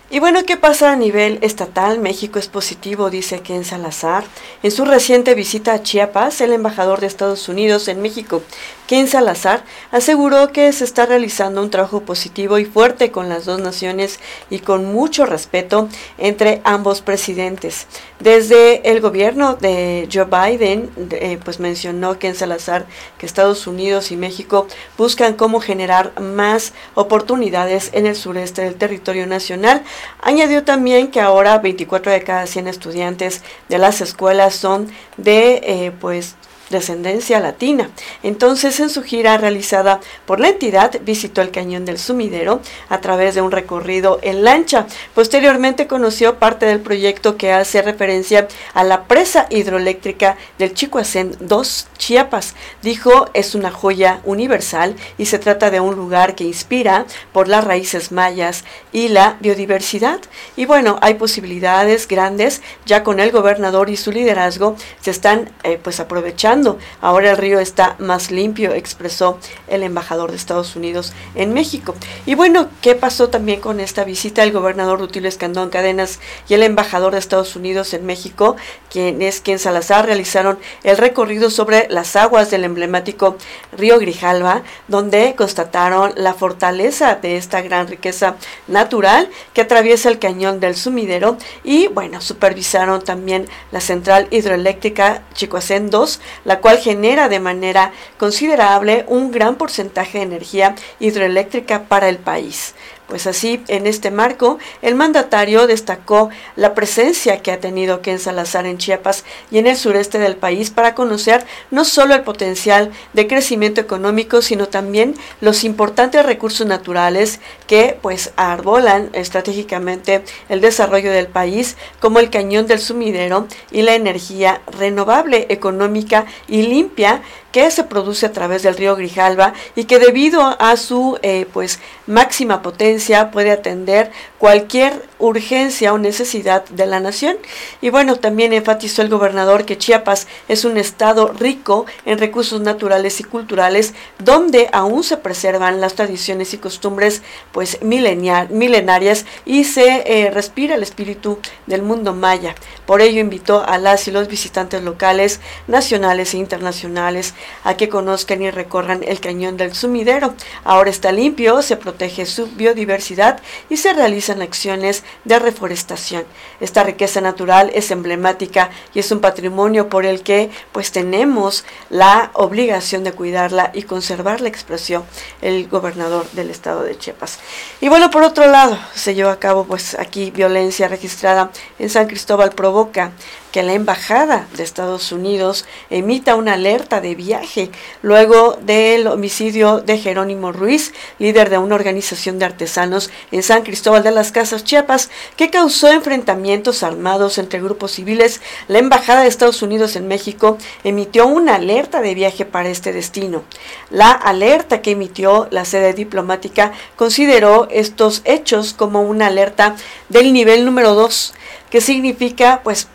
Y 0.09 0.19
bueno, 0.19 0.45
¿qué 0.45 0.55
pasa 0.55 0.93
a 0.93 0.95
nivel 0.95 1.37
estatal? 1.41 1.99
México 1.99 2.39
es 2.39 2.47
positivo, 2.47 3.09
dice 3.09 3.41
Ken 3.41 3.65
Salazar. 3.65 4.23
En 4.63 4.71
su 4.71 4.85
reciente 4.85 5.35
visita 5.35 5.73
a 5.73 5.83
Chiapas, 5.83 6.39
el 6.39 6.53
embajador 6.53 7.01
de 7.01 7.07
Estados 7.07 7.49
Unidos 7.49 7.89
en 7.89 8.01
México, 8.01 8.41
Ken 8.87 9.09
Salazar, 9.09 9.65
aseguró 9.91 10.53
que 10.53 10.71
se 10.71 10.85
está 10.85 11.05
realizando 11.05 11.61
un 11.61 11.69
trabajo 11.69 12.03
positivo 12.03 12.57
y 12.57 12.63
fuerte 12.63 13.11
con 13.11 13.27
las 13.27 13.43
dos 13.43 13.59
naciones 13.59 14.21
y 14.49 14.59
con 14.59 14.85
mucho 14.85 15.25
respeto 15.25 15.89
entre 16.17 16.61
ambos 16.63 17.01
presidentes. 17.01 17.85
Desde 18.21 18.89
el 18.89 19.01
gobierno 19.01 19.55
de 19.55 20.07
Joe 20.11 20.23
Biden, 20.23 20.89
eh, 21.11 21.37
pues 21.43 21.59
mencionó 21.59 22.17
Ken 22.17 22.33
Salazar 22.33 22.85
que 23.17 23.25
Estados 23.25 23.67
Unidos 23.67 24.13
y 24.13 24.15
México 24.15 24.67
buscan 24.97 25.33
cómo 25.33 25.59
generar 25.59 26.17
más 26.21 26.71
oportunidades 26.95 27.89
en 27.91 28.05
el 28.05 28.15
sureste 28.15 28.61
del 28.61 28.75
territorio 28.75 29.27
nacional. 29.27 29.83
Añadió 30.21 30.63
también 30.63 31.09
que 31.09 31.21
ahora 31.21 31.59
24 31.59 32.11
de 32.11 32.23
cada 32.23 32.47
100 32.47 32.67
estudiantes 32.67 33.43
de 33.69 33.77
las 33.77 34.01
escuelas 34.01 34.55
son 34.55 34.89
de 35.17 35.61
eh, 35.63 35.91
pues 35.99 36.35
descendencia 36.69 37.39
latina. 37.39 37.89
Entonces, 38.23 38.79
en 38.79 38.89
su 38.89 39.03
gira 39.03 39.37
realizada 39.37 39.99
por 40.25 40.39
la 40.39 40.49
entidad, 40.49 40.99
visitó 41.01 41.41
el 41.41 41.51
cañón 41.51 41.85
del 41.85 41.97
sumidero 41.97 42.61
a 42.89 43.01
través 43.01 43.35
de 43.35 43.41
un 43.41 43.51
recorrido 43.51 44.19
en 44.21 44.43
lancha. 44.43 44.87
Posteriormente 45.13 45.87
conoció 45.87 46.39
parte 46.39 46.65
del 46.65 46.79
proyecto 46.79 47.37
que 47.37 47.51
hace 47.51 47.81
referencia 47.81 48.47
a 48.73 48.83
la 48.83 49.05
presa 49.05 49.47
hidroeléctrica 49.49 50.37
del 50.57 50.73
Chicoacén 50.73 51.35
2 51.39 51.87
Chiapas. 51.97 52.55
Dijo, 52.81 53.29
es 53.33 53.55
una 53.55 53.71
joya 53.71 54.21
universal 54.25 54.95
y 55.17 55.25
se 55.25 55.39
trata 55.39 55.71
de 55.71 55.79
un 55.79 55.95
lugar 55.95 56.35
que 56.35 56.43
inspira 56.43 57.05
por 57.31 57.47
las 57.47 57.63
raíces 57.63 58.11
mayas 58.11 58.63
y 58.91 59.09
la 59.09 59.37
biodiversidad. 59.39 60.19
Y 60.55 60.65
bueno, 60.65 60.97
hay 61.01 61.15
posibilidades 61.15 62.07
grandes, 62.07 62.61
ya 62.85 63.03
con 63.03 63.19
el 63.19 63.31
gobernador 63.31 63.89
y 63.89 63.97
su 63.97 64.11
liderazgo 64.11 64.75
se 65.01 65.11
están 65.11 65.49
eh, 65.63 65.79
pues 65.81 65.99
aprovechando 65.99 66.56
Ahora 67.01 67.31
el 67.31 67.37
río 67.37 67.59
está 67.59 67.95
más 67.99 68.31
limpio, 68.31 68.73
expresó 68.73 69.37
el 69.67 69.83
embajador 69.83 70.31
de 70.31 70.37
Estados 70.37 70.75
Unidos 70.75 71.13
en 71.35 71.53
México. 71.53 71.93
Y 72.25 72.33
bueno, 72.35 72.69
¿qué 72.81 72.95
pasó 72.95 73.29
también 73.29 73.59
con 73.61 73.79
esta 73.79 74.03
visita? 74.03 74.41
El 74.41 74.51
gobernador 74.51 74.99
Rutilio 74.99 75.29
Escandón 75.29 75.69
Cadenas 75.69 76.19
y 76.49 76.55
el 76.55 76.63
embajador 76.63 77.13
de 77.13 77.19
Estados 77.19 77.55
Unidos 77.55 77.93
en 77.93 78.05
México, 78.05 78.55
quien 78.89 79.21
es 79.21 79.41
quien 79.41 79.59
Salazar, 79.59 80.05
realizaron 80.05 80.57
el 80.83 80.97
recorrido 80.97 81.51
sobre 81.51 81.87
las 81.89 82.15
aguas 82.15 82.49
del 82.49 82.63
emblemático 82.63 83.37
río 83.77 83.99
Grijalva, 83.99 84.63
donde 84.87 85.35
constataron 85.35 86.13
la 86.15 86.33
fortaleza 86.33 87.15
de 87.15 87.37
esta 87.37 87.61
gran 87.61 87.87
riqueza 87.87 88.35
natural 88.67 89.29
que 89.53 89.61
atraviesa 89.61 90.09
el 90.09 90.19
cañón 90.19 90.59
del 90.59 90.75
sumidero 90.75 91.37
y 91.63 91.87
bueno, 91.87 92.21
supervisaron 92.21 93.03
también 93.03 93.47
la 93.71 93.81
central 93.81 94.27
hidroeléctrica 94.31 95.23
Chicoacén 95.33 95.89
2, 95.89 96.19
la 96.47 96.61
cual 96.61 96.79
genera 96.79 97.27
de 97.27 97.41
manera 97.41 97.91
considerable 98.17 99.03
un 99.09 99.31
gran 99.31 99.55
porcentaje 99.55 100.17
de 100.17 100.23
energía 100.23 100.75
hidroeléctrica 100.97 101.83
para 101.83 102.07
el 102.07 102.19
país. 102.19 102.73
Pues 103.07 103.25
así, 103.25 103.63
en 103.69 103.87
este 103.87 104.11
marco, 104.11 104.59
el 104.81 104.95
mandatario 104.95 105.65
destacó 105.65 106.29
la 106.57 106.73
presencia 106.73 107.41
que 107.41 107.53
ha 107.53 107.59
tenido 107.61 108.01
Ken 108.01 108.19
Salazar 108.19 108.65
en 108.65 108.77
Chiapas 108.77 109.23
y 109.49 109.59
en 109.59 109.67
el 109.67 109.77
sureste 109.77 110.19
del 110.19 110.35
país 110.35 110.71
para 110.71 110.93
conocer 110.93 111.45
no 111.71 111.85
solo 111.85 112.15
el 112.15 112.23
potencial 112.23 112.91
de 113.13 113.27
crecimiento 113.27 113.79
económico, 113.79 114.41
sino 114.41 114.67
también 114.67 115.15
los 115.39 115.63
importantes 115.63 116.25
recursos 116.25 116.67
naturales 116.67 117.39
que 117.65 117.97
pues 118.01 118.33
arbolan 118.35 119.09
estratégicamente 119.13 120.23
el 120.49 120.59
desarrollo 120.59 121.11
del 121.11 121.27
país, 121.27 121.77
como 122.01 122.19
el 122.19 122.29
cañón 122.29 122.67
del 122.67 122.79
sumidero 122.79 123.47
y 123.71 123.83
la 123.83 123.95
energía 123.95 124.61
renovable, 124.67 125.45
económica 125.49 126.25
y 126.49 126.63
limpia 126.63 127.21
que 127.57 127.71
se 127.71 127.83
produce 127.83 128.27
a 128.27 128.31
través 128.31 128.61
del 128.61 128.77
río 128.77 128.95
Grijalva 128.95 129.51
y 129.75 129.85
que 129.85 129.97
debido 129.97 130.55
a 130.59 130.77
su 130.77 131.17
eh, 131.23 131.47
pues 131.51 131.79
máxima 132.05 132.61
potencia 132.61 133.31
puede 133.31 133.49
atender 133.49 134.11
cualquier 134.37 135.01
urgencia 135.19 135.93
o 135.93 135.97
necesidad 135.97 136.65
de 136.65 136.85
la 136.85 136.99
nación. 136.99 137.37
Y 137.81 137.89
bueno, 137.89 138.17
también 138.17 138.53
enfatizó 138.53 139.01
el 139.01 139.09
gobernador 139.09 139.65
que 139.65 139.77
Chiapas 139.77 140.27
es 140.47 140.65
un 140.65 140.77
estado 140.77 141.33
rico 141.33 141.85
en 142.05 142.19
recursos 142.19 142.61
naturales 142.61 143.19
y 143.19 143.23
culturales 143.23 143.93
donde 144.19 144.69
aún 144.71 145.03
se 145.03 145.17
preservan 145.17 145.81
las 145.81 145.95
tradiciones 145.95 146.53
y 146.53 146.57
costumbres 146.57 147.21
pues 147.51 147.79
milenarias 147.81 149.25
y 149.45 149.63
se 149.63 150.03
eh, 150.05 150.31
respira 150.31 150.75
el 150.75 150.83
espíritu 150.83 151.39
del 151.65 151.81
mundo 151.81 152.13
maya. 152.13 152.55
Por 152.85 153.01
ello 153.01 153.19
invitó 153.19 153.63
a 153.65 153.77
las 153.77 154.07
y 154.07 154.11
los 154.11 154.27
visitantes 154.27 154.83
locales, 154.83 155.39
nacionales 155.67 156.33
e 156.33 156.37
internacionales 156.37 157.33
a 157.63 157.75
que 157.75 157.89
conozcan 157.89 158.41
y 158.41 158.51
recorran 158.51 159.03
el 159.03 159.19
cañón 159.19 159.57
del 159.57 159.73
sumidero. 159.73 160.33
Ahora 160.63 160.89
está 160.89 161.11
limpio, 161.11 161.61
se 161.61 161.77
protege 161.77 162.25
su 162.25 162.47
biodiversidad 162.47 163.41
y 163.69 163.77
se 163.77 163.93
realizan 164.27 164.41
acciones 164.41 165.03
de 165.25 165.39
reforestación. 165.39 166.25
Esta 166.59 166.83
riqueza 166.83 167.21
natural 167.21 167.71
es 167.73 167.91
emblemática 167.91 168.69
y 168.93 168.99
es 168.99 169.11
un 169.11 169.19
patrimonio 169.19 169.89
por 169.89 170.05
el 170.05 170.21
que 170.21 170.49
pues 170.71 170.91
tenemos 170.91 171.63
la 171.89 172.31
obligación 172.33 173.03
de 173.03 173.11
cuidarla 173.11 173.71
y 173.73 173.83
conservarla, 173.83 174.47
expresó 174.47 175.05
el 175.41 175.67
gobernador 175.67 176.29
del 176.31 176.49
estado 176.49 176.83
de 176.83 176.97
Chiapas. 176.97 177.39
Y 177.81 177.89
bueno, 177.89 178.09
por 178.09 178.23
otro 178.23 178.47
lado, 178.47 178.77
se 178.93 179.15
llevó 179.15 179.29
a 179.29 179.39
cabo 179.39 179.65
pues 179.65 179.95
aquí 179.95 180.31
violencia 180.31 180.87
registrada 180.87 181.51
en 181.79 181.89
San 181.89 182.07
Cristóbal 182.07 182.51
provoca 182.51 183.11
que 183.57 183.63
la 183.63 183.73
Embajada 183.73 184.47
de 184.55 184.61
Estados 184.61 185.11
Unidos 185.11 185.65
emita 185.89 186.35
una 186.35 186.53
alerta 186.53 187.01
de 187.01 187.15
viaje 187.15 187.71
luego 188.03 188.55
del 188.61 189.07
homicidio 189.07 189.79
de 189.79 189.97
Jerónimo 189.97 190.51
Ruiz, 190.51 190.93
líder 191.17 191.49
de 191.49 191.57
una 191.57 191.73
organización 191.73 192.37
de 192.37 192.45
artesanos 192.45 193.09
en 193.31 193.41
San 193.41 193.63
Cristóbal 193.63 194.03
de 194.03 194.11
las 194.11 194.31
Casas, 194.31 194.63
Chiapas, 194.63 195.09
que 195.37 195.49
causó 195.49 195.91
enfrentamientos 195.91 196.83
armados 196.83 197.39
entre 197.39 197.59
grupos 197.59 197.93
civiles. 197.93 198.41
La 198.67 198.77
Embajada 198.77 199.21
de 199.21 199.27
Estados 199.27 199.63
Unidos 199.63 199.95
en 199.95 200.07
México 200.07 200.59
emitió 200.83 201.25
una 201.25 201.55
alerta 201.55 202.01
de 202.01 202.13
viaje 202.13 202.45
para 202.45 202.69
este 202.69 202.93
destino. 202.93 203.41
La 203.89 204.11
alerta 204.11 204.83
que 204.83 204.91
emitió 204.91 205.47
la 205.49 205.65
sede 205.65 205.95
diplomática 205.95 206.73
consideró 206.95 207.67
estos 207.71 208.21
hechos 208.23 208.75
como 208.75 209.01
una 209.01 209.25
alerta 209.25 209.75
del 210.09 210.31
nivel 210.31 210.63
número 210.63 210.93
2 210.93 211.33
que 211.69 211.81
significa, 211.81 212.61
pues 212.63 212.87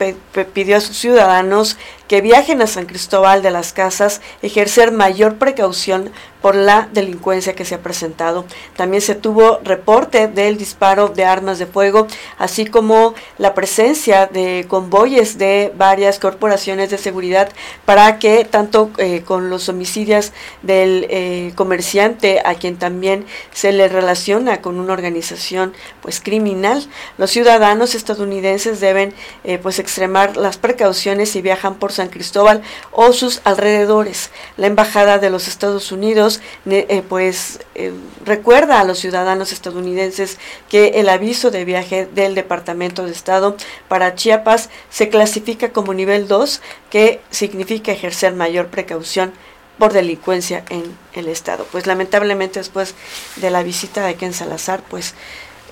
pidió 0.55 0.77
a 0.77 0.81
sus 0.81 0.97
ciudadanos 0.97 1.77
que 2.09 2.21
viajen 2.21 2.63
a 2.63 2.67
San 2.67 2.87
Cristóbal 2.87 3.43
de 3.43 3.51
las 3.51 3.73
Casas, 3.73 4.21
ejercer 4.41 4.93
mayor 4.93 5.37
precaución 5.37 6.11
por 6.43 6.57
la 6.57 6.89
delincuencia 6.93 7.55
que 7.55 7.65
se 7.65 7.77
ha 7.77 7.83
presentado. 7.83 8.45
También 8.77 9.01
se 9.01 9.15
tuvo 9.15 9.61
reporte 9.63 10.29
del 10.29 10.59
disparo 10.59 11.09
de 11.09 11.25
armas 11.25 11.59
de 11.59 11.67
fuego, 11.67 12.09
así 12.39 12.67
como 12.67 13.15
la 13.39 13.55
presencia 13.55 14.27
de 14.27 14.67
convoyes 14.69 15.39
de 15.39 15.73
varias 15.77 16.19
corporaciones 16.19 16.91
de 16.91 16.99
seguridad 16.99 17.51
para 17.85 18.19
que 18.19 18.45
tanto 18.45 18.91
eh, 18.99 19.23
con 19.23 19.51
los 19.51 19.69
homicidios 19.69 20.33
del 20.63 21.07
eh, 21.09 21.53
comerciante, 21.55 22.43
a 22.45 22.55
quien 22.57 22.77
también 22.77 23.25
se 23.53 23.73
le 23.73 23.89
relaciona 23.89 24.61
con 24.61 24.81
una 24.81 24.93
organización 24.93 25.73
pues 26.01 26.21
criminal, 26.21 26.87
los 27.19 27.31
ciudadanos 27.31 27.95
estadounidenses 27.95 28.81
deben 28.81 29.15
eh, 29.45 29.59
pues 29.59 29.79
extremar 29.79 30.37
las 30.37 30.57
precauciones 30.57 31.31
si 31.31 31.43
viajan 31.43 31.77
por 31.77 31.93
San 31.93 32.09
Cristóbal 32.09 32.63
o 32.91 33.13
sus 33.13 33.41
alrededores. 33.45 34.31
La 34.57 34.67
embajada 34.67 35.19
de 35.19 35.31
los 35.31 35.47
Estados 35.47 35.93
Unidos 35.93 36.32
eh, 36.67 37.03
pues 37.09 37.61
eh, 37.75 37.93
recuerda 38.25 38.81
a 38.81 38.85
los 38.85 38.99
ciudadanos 38.99 39.53
estadounidenses 39.53 40.39
que 40.69 41.01
el 41.01 41.09
aviso 41.09 41.51
de 41.51 41.65
viaje 41.65 42.07
del 42.07 42.35
Departamento 42.35 43.05
de 43.05 43.13
Estado 43.13 43.57
para 43.89 44.15
Chiapas 44.15 44.71
se 44.91 45.09
clasifica 45.09 45.73
como 45.73 45.95
nivel 45.95 46.29
2, 46.29 46.61
que 46.91 47.21
significa 47.31 47.93
ejercer 47.93 48.35
mayor 48.35 48.69
precaución 48.69 49.33
por 49.79 49.93
delincuencia 49.93 50.65
en 50.69 50.97
el 51.15 51.29
estado. 51.29 51.67
Pues 51.73 51.87
lamentablemente 51.87 52.61
después 52.61 52.95
de 53.37 53.51
la 53.51 53.63
visita 53.63 54.07
de 54.07 54.15
Ken 54.15 54.33
Salazar, 54.33 54.83
pues 54.89 55.15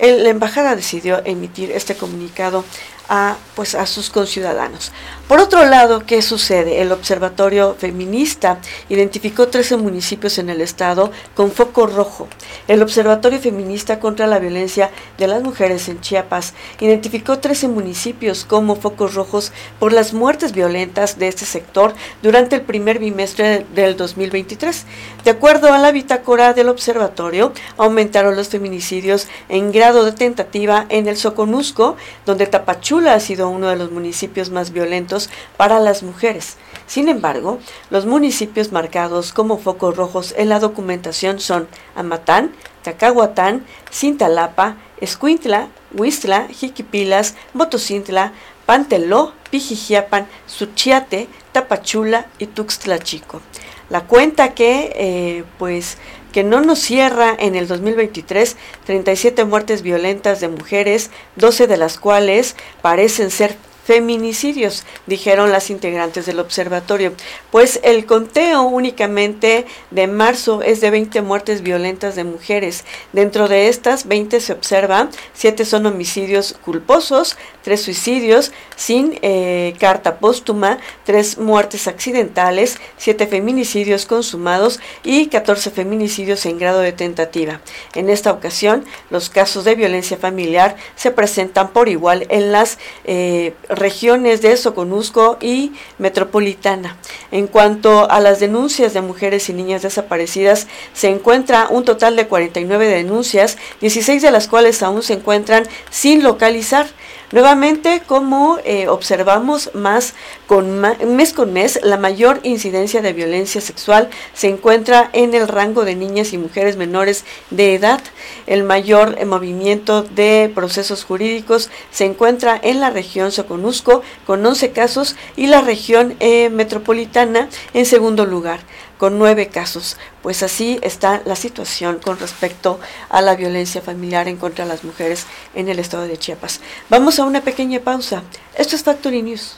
la 0.01 0.31
embajada 0.31 0.75
decidió 0.77 1.21
emitir 1.27 1.71
este 1.73 1.95
comunicado 1.95 2.65
a, 3.11 3.37
pues, 3.57 3.75
a 3.75 3.85
sus 3.87 4.09
conciudadanos. 4.09 4.93
Por 5.29 5.41
otro 5.41 5.65
lado, 5.67 6.07
¿qué 6.07 6.23
sucede? 6.23 6.81
El 6.81 6.93
Observatorio 6.93 7.75
Feminista 7.79 8.61
identificó 8.89 9.49
13 9.49 9.77
municipios 9.77 10.39
en 10.39 10.49
el 10.49 10.61
estado 10.61 11.11
con 11.35 11.51
foco 11.51 11.89
rojo. 11.89 12.29
El 12.69 12.83
Observatorio 12.83 13.41
Feminista 13.41 13.99
contra 13.99 14.29
la 14.29 14.39
Violencia 14.39 14.91
de 15.19 15.27
las 15.27 15.43
Mujeres 15.43 15.89
en 15.89 16.01
Chiapas 16.01 16.55
identificó 16.79 17.41
13 17.41 17.67
municipios 17.69 18.45
como 18.45 18.77
focos 18.77 19.15
rojos 19.15 19.53
por 19.81 19.93
las 19.93 20.13
muertes 20.13 20.53
violentas 20.53 21.19
de 21.19 21.29
este 21.29 21.47
sector 21.47 21.95
durante 22.23 22.57
el 22.57 22.63
primer 22.63 23.01
bimestre 23.01 23.67
del 23.75 23.97
2023. 23.97 24.87
De 25.25 25.31
acuerdo 25.33 25.73
a 25.73 25.79
la 25.79 25.91
bitácora 25.91 26.55
del 26.55 26.69
observatorio, 26.69 27.53
aumentaron 27.77 28.37
los 28.37 28.49
feminicidios 28.49 29.27
en 29.49 29.73
grado 29.73 30.05
de 30.05 30.13
tentativa 30.13 30.87
en 30.91 31.09
el 31.09 31.17
Soconusco, 31.17 31.97
donde 32.25 32.47
Tapachula 32.47 33.00
ha 33.09 33.21
sido 33.21 33.49
uno 33.49 33.69
de 33.69 33.77
los 33.77 33.91
municipios 33.91 34.51
más 34.51 34.73
violentos 34.73 35.31
para 35.57 35.81
las 35.81 36.03
mujeres. 36.03 36.57
Sin 36.87 37.09
embargo, 37.09 37.59
los 37.89 38.05
municipios 38.05 38.73
marcados 38.73 39.33
como 39.33 39.59
focos 39.59 39.97
rojos 39.97 40.35
en 40.37 40.49
la 40.49 40.61
documentación 40.61 41.41
son 41.41 41.69
Amatán, 41.95 42.53
Cacahuatán, 42.85 43.65
Cintalapa, 43.93 44.77
Escuintla, 45.01 45.69
Huistla, 45.95 46.49
Jiquipilas, 46.49 47.35
Motocintla, 47.55 48.33
Panteló, 48.67 49.33
Pijijiapan, 49.51 50.29
Suchiate, 50.47 51.29
Tapachula 51.53 52.27
y 52.39 52.47
Tuxtla 52.47 52.99
Chico. 52.99 53.41
La 53.89 54.03
cuenta 54.03 54.55
que, 54.55 54.93
eh, 54.95 55.45
pues, 55.59 55.99
que 56.31 56.45
no 56.45 56.61
nos 56.61 56.79
cierra 56.79 57.35
en 57.39 57.57
el 57.57 57.69
2023 57.69 58.57
37 58.87 59.45
muertes 59.45 59.83
violentas 59.83 60.41
de 60.41 60.49
mujeres, 60.49 61.11
12 61.37 61.67
de 61.67 61.77
las 61.77 61.99
cuales 61.99 62.57
parecen 62.83 63.31
ser 63.31 63.57
feminicidios, 63.85 64.85
dijeron 65.07 65.53
las 65.53 65.71
integrantes 65.71 66.27
del 66.27 66.41
observatorio, 66.41 67.13
pues 67.51 67.81
el 67.83 68.07
conteo 68.07 68.63
únicamente 68.63 69.67
de 69.91 70.07
marzo 70.07 70.63
es 70.63 70.81
de 70.81 70.91
20 70.91 71.23
muertes 71.23 71.63
violentas 71.63 72.15
de 72.15 72.25
mujeres. 72.25 72.85
Dentro 73.13 73.49
de 73.49 73.69
estas, 73.69 74.07
20 74.07 74.41
se 74.41 74.53
observa, 74.53 75.09
7 75.35 75.65
son 75.65 75.87
homicidios 75.87 76.57
culposos, 76.65 77.37
3 77.63 77.81
suicidios 77.81 78.53
sin 78.77 79.19
eh, 79.23 79.75
carta 79.79 80.19
póstuma, 80.19 80.79
3 81.05 81.39
muertes 81.39 81.87
accidentales, 81.87 82.79
7 82.99 83.27
feminicidios 83.27 84.07
consumados 84.07 84.81
y 85.03 85.27
14 85.27 85.71
feminicidios 85.71 86.47
en 86.47 86.59
grado 86.59 86.81
de 86.81 86.93
tentativa. 86.93 87.61
En 87.95 88.09
esta 88.11 88.33
ocasión, 88.33 88.85
los 89.11 89.31
casos 89.31 89.65
de 89.65 89.75
violencia 89.75 90.17
familiar 90.17 90.77
se 90.97 91.11
presentan 91.11 91.71
por 91.71 91.89
igual 91.89 92.27
en 92.29 92.53
las 92.53 92.79
eh, 93.05 93.55
regiones 93.71 94.43
de 94.43 94.57
Soconusco 94.57 95.39
y 95.41 95.73
Metropolitana. 95.99 96.97
En 97.31 97.47
cuanto 97.47 98.11
a 98.11 98.21
las 98.21 98.41
denuncias 98.41 98.95
de 98.95 99.01
mujeres 99.01 99.49
y 99.49 99.53
niñas 99.53 99.83
desaparecidas, 99.83 100.67
se 100.93 101.09
encuentra 101.09 101.69
un 101.71 101.85
total 101.85 102.17
de 102.17 102.27
49 102.27 102.87
denuncias, 102.87 103.57
16 103.81 104.23
de 104.23 104.31
las 104.31 104.49
cuales 104.49 104.83
aún 104.83 105.03
se 105.03 105.15
encuentran 105.15 105.65
sin 105.91 106.23
localizar. 106.23 106.87
Nuevamente, 107.33 108.03
como 108.05 108.59
eh, 108.65 108.89
observamos 108.89 109.71
más 109.73 110.15
con 110.49 110.81
mes 110.81 111.33
con 111.33 111.53
mes, 111.53 111.79
la 111.81 111.97
mayor 111.97 112.41
incidencia 112.43 113.03
de 113.03 113.13
violencia 113.13 113.61
sexual 113.61 114.11
se 114.35 114.49
encuentra 114.49 115.11
en 115.13 115.35
el 115.35 115.47
rango 115.47 115.85
de 115.85 115.95
niñas 115.95 116.33
y 116.33 116.39
mujeres 116.39 116.77
menores 116.77 117.25
de 117.51 117.77
edad. 117.77 118.01
El 118.49 118.65
mayor 118.65 119.25
movimiento 119.27 120.03
de 120.03 120.51
procesos 120.53 121.05
jurídicos 121.05 121.71
se 121.93 122.05
encuentra 122.05 122.59
en 122.61 122.81
la 122.81 122.91
región 122.91 123.31
Soconusco 123.31 124.03
con 124.27 124.45
11 124.45 124.73
casos 124.73 125.15
y 125.37 125.47
la 125.47 125.61
región 125.61 126.17
eh, 126.19 126.51
metropolitana 126.51 127.49
en 127.75 127.87
segundo 127.87 128.27
lugar 128.27 128.59
con 129.01 129.19
nueve 129.19 129.49
casos. 129.49 129.97
Pues 130.23 130.43
así 130.43 130.79
está 130.83 131.23
la 131.25 131.35
situación 131.35 132.01
con 132.05 132.19
respecto 132.19 132.79
a 133.09 133.23
la 133.23 133.35
violencia 133.35 133.81
familiar 133.81 134.29
en 134.29 134.37
contra 134.37 134.67
de 134.67 134.69
las 134.69 134.85
mujeres 134.85 135.27
en 135.55 135.71
el 135.71 135.79
estado 135.79 136.05
de 136.05 136.19
Chiapas. 136.19 136.61
Vamos 136.91 137.19
a 137.19 137.25
una 137.25 137.41
pequeña 137.41 137.81
pausa. 137.81 138.23
Esto 138.55 138.77
es 138.77 138.85
Factory 138.85 139.23
News. 139.23 139.57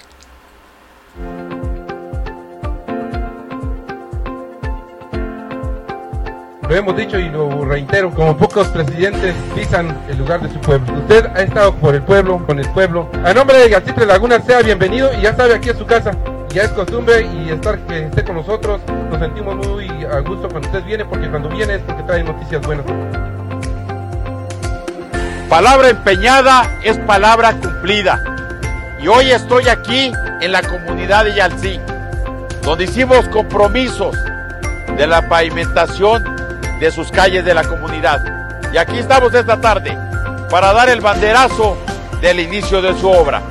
Lo 6.69 6.77
hemos 6.77 6.97
dicho 6.97 7.19
y 7.19 7.29
lo 7.29 7.65
reitero, 7.65 8.15
como 8.15 8.37
pocos 8.37 8.69
presidentes 8.69 9.35
pisan 9.57 10.01
el 10.09 10.19
lugar 10.19 10.41
de 10.41 10.55
su 10.55 10.61
pueblo. 10.61 11.01
Usted 11.01 11.27
ha 11.35 11.43
estado 11.43 11.75
por 11.75 11.97
el 11.97 12.03
pueblo, 12.03 12.47
con 12.47 12.61
el 12.61 12.71
pueblo. 12.71 13.11
A 13.25 13.35
nombre 13.35 13.59
de 13.59 13.69
Galcitre 13.69 14.07
Laguna, 14.07 14.41
sea 14.41 14.63
bienvenido 14.63 15.13
y 15.19 15.23
ya 15.23 15.35
sabe, 15.37 15.55
aquí 15.55 15.69
es 15.69 15.77
su 15.77 15.85
casa 15.85 16.17
ya 16.53 16.65
es 16.65 16.71
costumbre 16.71 17.23
y 17.23 17.51
estar 17.51 17.79
que 17.81 18.07
esté 18.07 18.25
con 18.25 18.37
nosotros. 18.37 18.81
Nos 19.11 19.19
sentimos 19.19 19.55
muy 19.67 19.89
a 20.05 20.19
gusto 20.21 20.49
cuando 20.49 20.69
usted 20.69 20.85
viene 20.85 21.05
porque 21.05 21.29
cuando 21.31 21.49
viene 21.49 21.77
es 21.77 21.83
porque 21.83 22.03
trae 22.03 22.23
noticias 22.23 22.61
buenas. 22.63 22.85
Palabra 25.49 25.89
empeñada 25.89 26.79
es 26.83 26.99
palabra 26.99 27.55
cumplida. 27.55 28.23
Y 29.01 29.09
hoy 29.09 29.31
estoy 29.31 29.69
aquí 29.69 30.13
en 30.41 30.53
la 30.53 30.63
comunidad 30.63 31.25
de 31.25 31.35
Yalcí, 31.35 31.81
donde 32.63 32.85
hicimos 32.85 33.29
compromisos 33.29 34.17
de 34.97 35.07
la 35.07 35.29
pavimentación 35.29 36.25
de 36.79 36.91
sus 36.91 37.11
calles 37.11 37.45
de 37.45 37.55
la 37.55 37.65
comunidad. 37.65 38.21
Y 38.73 38.77
aquí 38.77 38.99
estamos 38.99 39.35
esta 39.35 39.61
tarde 39.61 39.97
para 40.51 40.73
dar 40.73 40.89
el 40.89 41.01
banderazo 41.01 41.79
del 42.21 42.41
inicio 42.41 42.83
de 42.83 42.99
su 42.99 43.09
obra. 43.09 43.43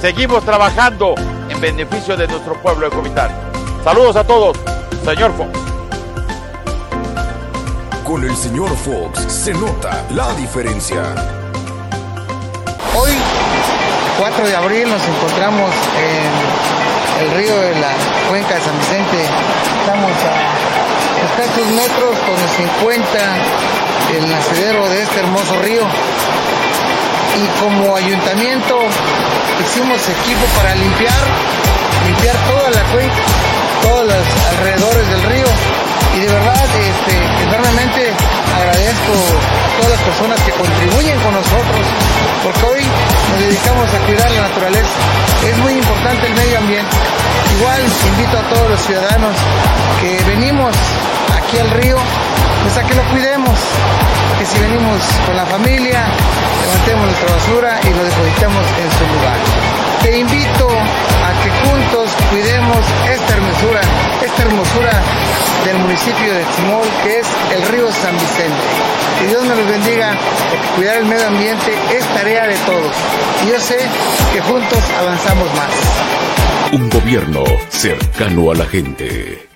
Seguimos 0.00 0.44
trabajando 0.44 1.14
en 1.56 1.60
beneficio 1.60 2.16
de 2.16 2.26
nuestro 2.28 2.54
pueblo 2.60 2.88
de 2.88 2.94
Comitán. 2.94 3.30
Saludos 3.82 4.16
a 4.16 4.24
todos, 4.24 4.56
señor 5.04 5.32
Fox. 5.36 5.58
Con 8.04 8.24
el 8.24 8.36
señor 8.36 8.68
Fox 8.76 9.20
se 9.32 9.52
nota 9.54 10.04
la 10.10 10.32
diferencia. 10.34 11.02
Hoy, 12.94 13.10
4 14.18 14.46
de 14.46 14.56
abril, 14.56 14.88
nos 14.88 15.02
encontramos 15.02 15.70
en 15.98 17.24
el 17.24 17.36
río 17.36 17.56
de 17.58 17.80
la 17.80 17.92
cuenca 18.28 18.54
de 18.54 18.60
San 18.60 18.78
Vicente. 18.78 19.22
Estamos 19.80 20.12
a 20.12 21.36
escasos 21.42 21.66
metros 21.72 22.16
donde 22.26 22.48
se 22.56 22.62
encuentra 22.62 23.36
el 24.14 24.30
nacedero 24.30 24.88
de 24.88 25.02
este 25.02 25.20
hermoso 25.20 25.58
río. 25.62 25.82
Y 27.36 27.46
como 27.60 27.96
ayuntamiento 27.96 28.78
hicimos 29.60 30.00
equipo 30.08 30.44
para 30.56 30.74
limpiar, 30.74 31.22
limpiar 32.06 32.36
toda 32.48 32.70
la 32.70 32.82
cuenca, 32.92 33.22
todos 33.82 34.06
los 34.06 34.26
alrededores 34.52 35.08
del 35.10 35.22
río 35.22 35.46
y 36.16 36.20
de 36.20 36.32
verdad 36.32 36.64
este, 36.64 37.44
enormemente 37.44 38.12
agradezco 38.56 39.12
a 39.12 39.76
todas 39.76 39.90
las 39.90 40.00
personas 40.00 40.40
que 40.40 40.52
contribuyen 40.52 41.20
con 41.20 41.34
nosotros 41.34 41.86
porque 42.42 42.64
hoy 42.64 42.84
nos 43.32 43.40
dedicamos 43.40 43.92
a 43.92 43.98
cuidar 44.06 44.30
la 44.30 44.40
naturaleza. 44.48 44.96
Es 45.50 45.58
muy 45.58 45.72
importante 45.72 46.26
el 46.26 46.34
medio 46.34 46.58
ambiente. 46.58 46.96
Igual 47.58 47.82
invito 48.08 48.38
a 48.38 48.42
todos 48.54 48.70
los 48.70 48.80
ciudadanos 48.80 49.36
que 50.00 50.22
venimos 50.24 50.74
aquí 51.36 51.58
al 51.58 51.70
río, 51.70 51.96
pues 52.62 52.76
a 52.78 52.82
que 52.86 52.94
lo 52.94 53.02
cuidemos, 53.10 53.58
que 54.38 54.46
si 54.46 54.58
venimos 54.58 55.02
con 55.26 55.36
la 55.36 55.46
familia, 55.46 56.06
nuestra 56.94 57.34
basura 57.34 57.80
y 57.82 57.90
lo 57.90 58.04
depositemos 58.04 58.64
en 58.78 58.90
su 58.92 59.04
lugar. 59.14 59.38
Te 60.02 60.18
invito 60.18 60.68
a 60.68 61.30
que 61.42 61.50
juntos 61.66 62.10
cuidemos 62.30 62.78
esta 63.10 63.32
hermosura, 63.34 63.80
esta 64.24 64.42
hermosura 64.42 64.92
del 65.64 65.78
municipio 65.78 66.34
de 66.34 66.44
Timol, 66.56 66.86
que 67.02 67.18
es 67.20 67.26
el 67.54 67.68
río 67.68 67.90
San 67.90 68.14
Vicente. 68.14 68.66
Que 69.18 69.26
Dios 69.28 69.44
nos 69.44 69.56
los 69.56 69.68
bendiga, 69.68 70.14
porque 70.50 70.66
cuidar 70.76 70.96
el 70.98 71.06
medio 71.06 71.26
ambiente 71.26 71.74
es 71.92 72.04
tarea 72.14 72.46
de 72.46 72.56
todos. 72.58 72.92
Y 73.44 73.48
yo 73.50 73.60
sé 73.60 73.78
que 74.32 74.40
juntos 74.42 74.84
avanzamos 75.00 75.48
más. 75.54 76.72
Un 76.72 76.88
gobierno 76.90 77.44
cercano 77.70 78.52
a 78.52 78.54
la 78.54 78.66
gente. 78.66 79.55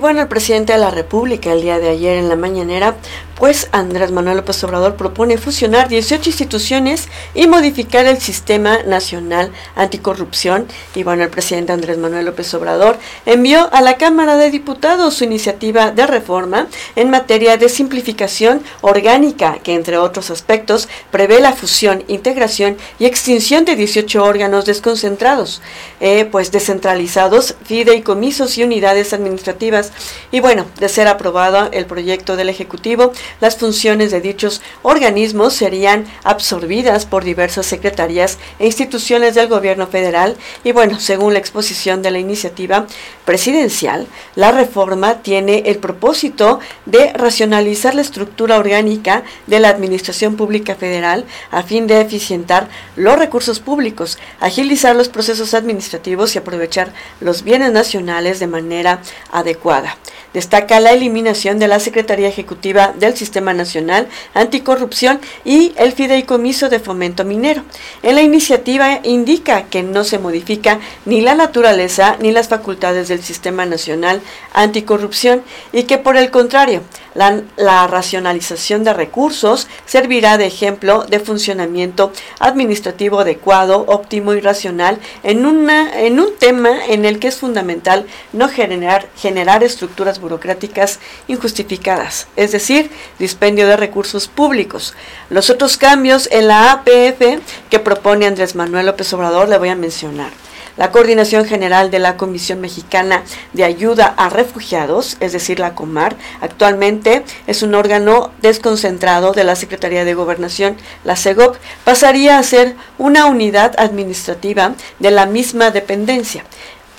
Bueno, 0.00 0.22
el 0.22 0.28
presidente 0.28 0.72
de 0.72 0.78
la 0.78 0.90
República 0.90 1.52
el 1.52 1.60
día 1.60 1.78
de 1.78 1.90
ayer 1.90 2.16
en 2.16 2.28
la 2.30 2.36
mañanera, 2.36 2.96
pues 3.40 3.68
Andrés 3.72 4.12
Manuel 4.12 4.36
López 4.36 4.62
Obrador 4.64 4.96
propone 4.96 5.38
fusionar 5.38 5.88
18 5.88 6.28
instituciones 6.28 7.08
y 7.34 7.46
modificar 7.46 8.04
el 8.04 8.20
sistema 8.20 8.82
nacional 8.82 9.50
anticorrupción. 9.76 10.66
Y 10.94 11.04
bueno, 11.04 11.24
el 11.24 11.30
presidente 11.30 11.72
Andrés 11.72 11.96
Manuel 11.96 12.26
López 12.26 12.52
Obrador 12.52 12.98
envió 13.24 13.72
a 13.72 13.80
la 13.80 13.96
Cámara 13.96 14.36
de 14.36 14.50
Diputados 14.50 15.14
su 15.14 15.24
iniciativa 15.24 15.90
de 15.90 16.06
reforma 16.06 16.66
en 16.96 17.08
materia 17.08 17.56
de 17.56 17.70
simplificación 17.70 18.62
orgánica, 18.82 19.58
que 19.62 19.74
entre 19.74 19.96
otros 19.96 20.30
aspectos 20.30 20.86
prevé 21.10 21.40
la 21.40 21.54
fusión, 21.54 22.04
integración 22.08 22.76
y 22.98 23.06
extinción 23.06 23.64
de 23.64 23.74
18 23.74 24.22
órganos 24.22 24.66
desconcentrados, 24.66 25.62
eh, 26.00 26.26
pues 26.26 26.52
descentralizados, 26.52 27.54
fideicomisos 27.64 28.58
y 28.58 28.64
unidades 28.64 29.14
administrativas 29.14 29.92
y 30.30 30.40
bueno, 30.40 30.66
de 30.78 30.90
ser 30.90 31.08
aprobado 31.08 31.70
el 31.72 31.86
proyecto 31.86 32.36
del 32.36 32.50
Ejecutivo, 32.50 33.12
las 33.40 33.56
funciones 33.56 34.10
de 34.10 34.20
dichos 34.20 34.62
organismos 34.82 35.54
serían 35.54 36.06
absorbidas 36.24 37.06
por 37.06 37.24
diversas 37.24 37.66
secretarías 37.66 38.38
e 38.58 38.66
instituciones 38.66 39.34
del 39.34 39.48
gobierno 39.48 39.86
federal. 39.86 40.36
Y 40.64 40.72
bueno, 40.72 41.00
según 41.00 41.32
la 41.32 41.38
exposición 41.38 42.02
de 42.02 42.10
la 42.10 42.18
iniciativa 42.18 42.86
presidencial, 43.24 44.06
la 44.34 44.52
reforma 44.52 45.22
tiene 45.22 45.64
el 45.66 45.78
propósito 45.78 46.60
de 46.86 47.12
racionalizar 47.12 47.94
la 47.94 48.02
estructura 48.02 48.58
orgánica 48.58 49.22
de 49.46 49.60
la 49.60 49.68
Administración 49.68 50.36
Pública 50.36 50.74
Federal 50.74 51.24
a 51.50 51.62
fin 51.62 51.86
de 51.86 52.00
eficientar 52.00 52.68
los 52.96 53.18
recursos 53.18 53.60
públicos, 53.60 54.18
agilizar 54.40 54.96
los 54.96 55.08
procesos 55.08 55.54
administrativos 55.54 56.34
y 56.34 56.38
aprovechar 56.38 56.92
los 57.20 57.42
bienes 57.42 57.72
nacionales 57.72 58.40
de 58.40 58.46
manera 58.46 59.02
adecuada. 59.30 59.96
Destaca 60.34 60.78
la 60.80 60.92
eliminación 60.92 61.58
de 61.58 61.68
la 61.68 61.80
Secretaría 61.80 62.28
Ejecutiva 62.28 62.92
del 62.96 63.16
Sistema 63.16 63.52
Nacional 63.52 64.08
Anticorrupción 64.34 65.20
y 65.44 65.72
el 65.76 65.92
Fideicomiso 65.92 66.68
de 66.68 66.78
Fomento 66.78 67.24
Minero. 67.24 67.62
En 68.02 68.14
la 68.14 68.22
iniciativa 68.22 69.00
indica 69.02 69.64
que 69.64 69.82
no 69.82 70.04
se 70.04 70.18
modifica 70.18 70.78
ni 71.04 71.20
la 71.20 71.34
naturaleza 71.34 72.16
ni 72.20 72.30
las 72.30 72.48
facultades 72.48 73.08
del 73.08 73.22
Sistema 73.22 73.66
Nacional 73.66 74.20
Anticorrupción 74.54 75.42
y 75.72 75.84
que 75.84 75.98
por 75.98 76.16
el 76.16 76.30
contrario, 76.30 76.82
la, 77.14 77.86
racionalización 77.88 78.84
de 78.84 78.92
recursos 78.92 79.66
servirá 79.84 80.38
de 80.38 80.46
ejemplo 80.46 81.04
de 81.08 81.18
funcionamiento 81.18 82.12
administrativo 82.38 83.20
adecuado, 83.20 83.84
óptimo 83.88 84.34
y 84.34 84.40
racional 84.40 84.98
en, 85.22 85.46
una, 85.46 86.00
en 86.00 86.20
un 86.20 86.36
tema 86.38 86.86
en 86.86 87.04
el 87.04 87.18
que 87.18 87.28
es 87.28 87.36
fundamental 87.36 88.06
no 88.32 88.48
generar, 88.48 89.08
generar 89.16 89.64
estructuras 89.64 90.19
burocráticas 90.20 91.00
injustificadas, 91.28 92.28
es 92.36 92.52
decir, 92.52 92.90
dispendio 93.18 93.66
de 93.66 93.76
recursos 93.76 94.28
públicos. 94.28 94.94
Los 95.30 95.50
otros 95.50 95.76
cambios 95.76 96.28
en 96.30 96.48
la 96.48 96.72
APF 96.72 97.40
que 97.70 97.78
propone 97.78 98.26
Andrés 98.26 98.54
Manuel 98.54 98.86
López 98.86 99.12
Obrador 99.12 99.48
le 99.48 99.58
voy 99.58 99.70
a 99.70 99.76
mencionar. 99.76 100.30
La 100.76 100.92
Coordinación 100.92 101.44
General 101.44 101.90
de 101.90 101.98
la 101.98 102.16
Comisión 102.16 102.60
Mexicana 102.60 103.22
de 103.52 103.64
Ayuda 103.64 104.14
a 104.16 104.30
Refugiados, 104.30 105.18
es 105.20 105.32
decir, 105.32 105.58
la 105.58 105.74
COMAR, 105.74 106.16
actualmente 106.40 107.24
es 107.46 107.62
un 107.62 107.74
órgano 107.74 108.30
desconcentrado 108.40 109.32
de 109.32 109.44
la 109.44 109.56
Secretaría 109.56 110.06
de 110.06 110.14
Gobernación, 110.14 110.76
la 111.04 111.16
CEGOP, 111.16 111.56
pasaría 111.84 112.38
a 112.38 112.42
ser 112.42 112.76
una 112.96 113.26
unidad 113.26 113.74
administrativa 113.78 114.74
de 115.00 115.10
la 115.10 115.26
misma 115.26 115.70
dependencia. 115.70 116.44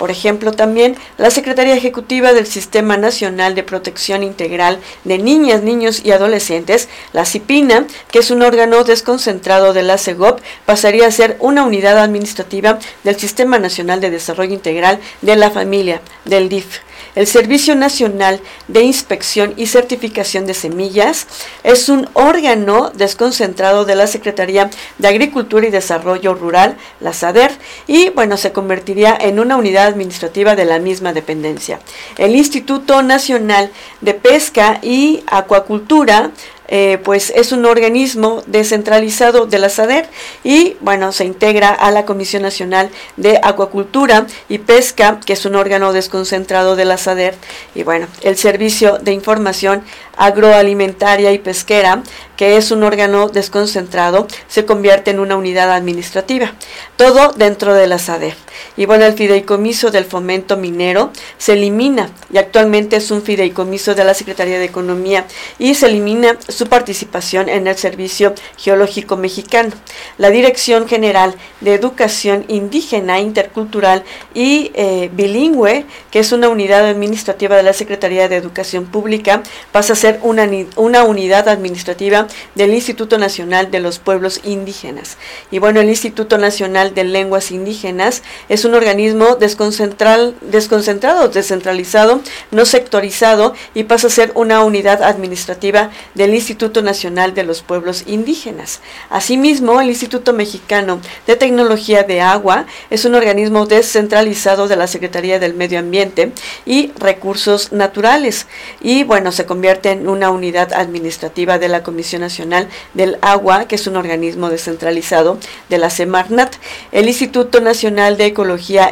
Por 0.02 0.10
ejemplo, 0.10 0.50
también 0.50 0.96
la 1.16 1.30
Secretaría 1.30 1.76
Ejecutiva 1.76 2.32
del 2.32 2.48
Sistema 2.48 2.96
Nacional 2.96 3.54
de 3.54 3.62
Protección 3.62 4.24
Integral 4.24 4.80
de 5.04 5.18
Niñas, 5.18 5.62
Niños 5.62 6.02
y 6.04 6.10
Adolescentes, 6.10 6.88
la 7.12 7.24
CIPINA, 7.24 7.86
que 8.10 8.18
es 8.18 8.32
un 8.32 8.42
órgano 8.42 8.82
desconcentrado 8.82 9.72
de 9.72 9.84
la 9.84 9.98
CEGOP, 9.98 10.40
pasaría 10.66 11.06
a 11.06 11.12
ser 11.12 11.36
una 11.38 11.62
unidad 11.62 11.98
administrativa 11.98 12.80
del 13.04 13.14
Sistema 13.14 13.60
Nacional 13.60 14.00
de 14.00 14.10
Desarrollo 14.10 14.52
Integral 14.52 14.98
de 15.20 15.36
la 15.36 15.52
Familia, 15.52 16.00
del 16.24 16.48
DIF. 16.48 16.80
El 17.14 17.26
Servicio 17.26 17.74
Nacional 17.74 18.40
de 18.68 18.82
Inspección 18.82 19.54
y 19.56 19.66
Certificación 19.66 20.46
de 20.46 20.54
Semillas 20.54 21.26
es 21.62 21.88
un 21.88 22.08
órgano 22.14 22.90
desconcentrado 22.90 23.84
de 23.84 23.94
la 23.94 24.06
Secretaría 24.06 24.70
de 24.98 25.08
Agricultura 25.08 25.66
y 25.66 25.70
Desarrollo 25.70 26.34
Rural, 26.34 26.76
la 27.00 27.12
SADER, 27.12 27.52
y 27.86 28.10
bueno, 28.10 28.36
se 28.36 28.52
convertiría 28.52 29.16
en 29.20 29.40
una 29.40 29.56
unidad 29.56 29.86
administrativa 29.86 30.56
de 30.56 30.64
la 30.64 30.78
misma 30.78 31.12
dependencia. 31.12 31.80
El 32.18 32.36
Instituto 32.36 33.02
Nacional 33.02 33.70
de 34.00 34.14
Pesca 34.14 34.78
y 34.82 35.22
Acuacultura, 35.26 36.30
eh, 36.68 36.98
pues 37.02 37.32
es 37.34 37.52
un 37.52 37.66
organismo 37.66 38.42
descentralizado 38.46 39.46
de 39.46 39.58
la 39.58 39.68
SADER 39.68 40.08
y 40.44 40.76
bueno, 40.80 41.12
se 41.12 41.24
integra 41.24 41.70
a 41.70 41.90
la 41.90 42.04
Comisión 42.04 42.42
Nacional 42.42 42.90
de 43.16 43.38
Acuacultura 43.42 44.26
y 44.48 44.58
Pesca, 44.58 45.20
que 45.24 45.34
es 45.34 45.44
un 45.44 45.56
órgano 45.56 45.92
desconcentrado 45.92 46.76
de 46.76 46.84
la 46.84 46.98
SADER, 46.98 47.34
y 47.74 47.82
bueno, 47.82 48.06
el 48.22 48.36
Servicio 48.36 48.98
de 48.98 49.12
Información 49.12 49.82
Agroalimentaria 50.16 51.32
y 51.32 51.38
Pesquera, 51.38 52.02
que 52.36 52.56
es 52.56 52.70
un 52.70 52.82
órgano 52.82 53.28
desconcentrado, 53.28 54.26
se 54.48 54.64
convierte 54.64 55.10
en 55.10 55.20
una 55.20 55.36
unidad 55.36 55.72
administrativa, 55.72 56.52
todo 56.96 57.32
dentro 57.32 57.74
de 57.74 57.86
la 57.86 57.98
SADER. 57.98 58.36
Y 58.76 58.86
bueno, 58.86 59.04
el 59.04 59.14
fideicomiso 59.14 59.90
del 59.90 60.04
fomento 60.04 60.56
minero 60.56 61.12
se 61.38 61.54
elimina 61.54 62.10
y 62.32 62.38
actualmente 62.38 62.96
es 62.96 63.10
un 63.10 63.22
fideicomiso 63.22 63.94
de 63.94 64.04
la 64.04 64.14
Secretaría 64.14 64.58
de 64.58 64.64
Economía 64.64 65.26
y 65.58 65.74
se 65.74 65.86
elimina 65.86 66.38
su 66.48 66.66
participación 66.66 67.48
en 67.48 67.66
el 67.66 67.76
Servicio 67.76 68.34
Geológico 68.56 69.16
Mexicano. 69.16 69.72
La 70.18 70.30
Dirección 70.30 70.88
General 70.88 71.34
de 71.60 71.74
Educación 71.74 72.44
Indígena, 72.48 73.20
Intercultural 73.20 74.04
y 74.34 74.70
eh, 74.74 75.10
Bilingüe, 75.12 75.84
que 76.10 76.18
es 76.18 76.32
una 76.32 76.48
unidad 76.48 76.86
administrativa 76.86 77.56
de 77.56 77.62
la 77.62 77.72
Secretaría 77.72 78.28
de 78.28 78.36
Educación 78.36 78.86
Pública, 78.86 79.42
pasa 79.72 79.92
a 79.92 79.96
ser 79.96 80.20
una, 80.22 80.48
una 80.76 81.04
unidad 81.04 81.48
administrativa 81.48 82.26
del 82.54 82.74
Instituto 82.74 83.18
Nacional 83.18 83.70
de 83.70 83.80
los 83.80 83.98
Pueblos 83.98 84.40
Indígenas. 84.44 85.18
Y 85.50 85.58
bueno, 85.58 85.80
el 85.80 85.88
Instituto 85.88 86.38
Nacional 86.38 86.94
de 86.94 87.04
Lenguas 87.04 87.50
Indígenas 87.50 88.22
es 88.52 88.66
un 88.66 88.74
organismo 88.74 89.36
desconcentrado, 89.36 90.34
descentralizado, 90.42 92.20
no 92.50 92.66
sectorizado 92.66 93.54
y 93.72 93.84
pasa 93.84 94.08
a 94.08 94.10
ser 94.10 94.30
una 94.34 94.62
unidad 94.62 95.02
administrativa 95.02 95.90
del 96.14 96.34
Instituto 96.34 96.82
Nacional 96.82 97.32
de 97.32 97.44
los 97.44 97.62
Pueblos 97.62 98.04
Indígenas. 98.06 98.82
Asimismo, 99.08 99.80
el 99.80 99.88
Instituto 99.88 100.34
Mexicano 100.34 101.00
de 101.26 101.36
Tecnología 101.36 102.02
de 102.02 102.20
Agua 102.20 102.66
es 102.90 103.06
un 103.06 103.14
organismo 103.14 103.64
descentralizado 103.64 104.68
de 104.68 104.76
la 104.76 104.86
Secretaría 104.86 105.38
del 105.38 105.54
Medio 105.54 105.78
Ambiente 105.78 106.32
y 106.66 106.92
Recursos 106.98 107.72
Naturales 107.72 108.48
y 108.82 109.04
bueno, 109.04 109.32
se 109.32 109.46
convierte 109.46 109.92
en 109.92 110.10
una 110.10 110.28
unidad 110.28 110.74
administrativa 110.74 111.58
de 111.58 111.68
la 111.68 111.82
Comisión 111.82 112.20
Nacional 112.20 112.68
del 112.92 113.16
Agua, 113.22 113.66
que 113.66 113.76
es 113.76 113.86
un 113.86 113.96
organismo 113.96 114.50
descentralizado 114.50 115.38
de 115.70 115.78
la 115.78 115.88
Semarnat. 115.88 116.56
El 116.92 117.08
Instituto 117.08 117.62
Nacional 117.62 118.18
de 118.18 118.26
Ecología 118.26 118.41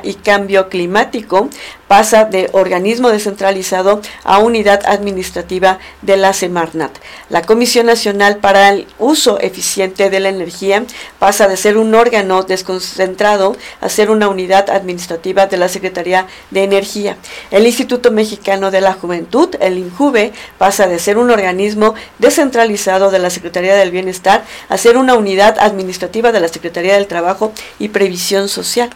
y 0.03 0.15
Cambio 0.15 0.69
Climático 0.69 1.49
pasa 1.89 2.25
de 2.25 2.49
organismo 2.53 3.09
descentralizado 3.09 4.01
a 4.23 4.39
unidad 4.39 4.81
administrativa 4.87 5.81
de 6.03 6.17
la 6.17 6.33
Semarnat. 6.33 6.93
La 7.31 7.43
Comisión 7.43 7.87
Nacional 7.87 8.37
para 8.37 8.69
el 8.69 8.87
Uso 9.01 9.41
Eficiente 9.41 10.09
de 10.09 10.21
la 10.21 10.29
Energía 10.29 10.85
pasa 11.19 11.49
de 11.49 11.57
ser 11.57 11.77
un 11.77 11.93
órgano 11.97 12.45
desconcentrado 12.45 13.57
a 13.81 13.89
ser 13.89 14.11
una 14.11 14.29
unidad 14.29 14.71
administrativa 14.71 15.47
de 15.47 15.57
la 15.57 15.69
Secretaría 15.69 16.29
de 16.53 16.63
Energía. 16.63 17.17
El 17.51 17.67
Instituto 17.67 18.13
Mexicano 18.13 18.71
de 18.71 18.81
la 18.81 18.93
Juventud, 18.93 19.57
el 19.61 19.77
INJUVE, 19.77 20.33
pasa 20.59 20.87
de 20.87 21.01
ser 21.01 21.19
un 21.19 21.31
organismo 21.33 21.95
descentralizado 22.21 23.11
de 23.11 23.19
la 23.19 23.31
Secretaría 23.31 23.75
del 23.75 23.91
Bienestar 23.91 24.45
a 24.69 24.79
ser 24.79 24.97
una 24.97 25.17
unidad 25.17 25.59
administrativa 25.59 26.31
de 26.31 26.39
la 26.39 26.47
Secretaría 26.47 26.95
del 26.95 27.09
Trabajo 27.09 27.53
y 27.81 27.89
Previsión 27.89 28.49
Social. 28.49 28.91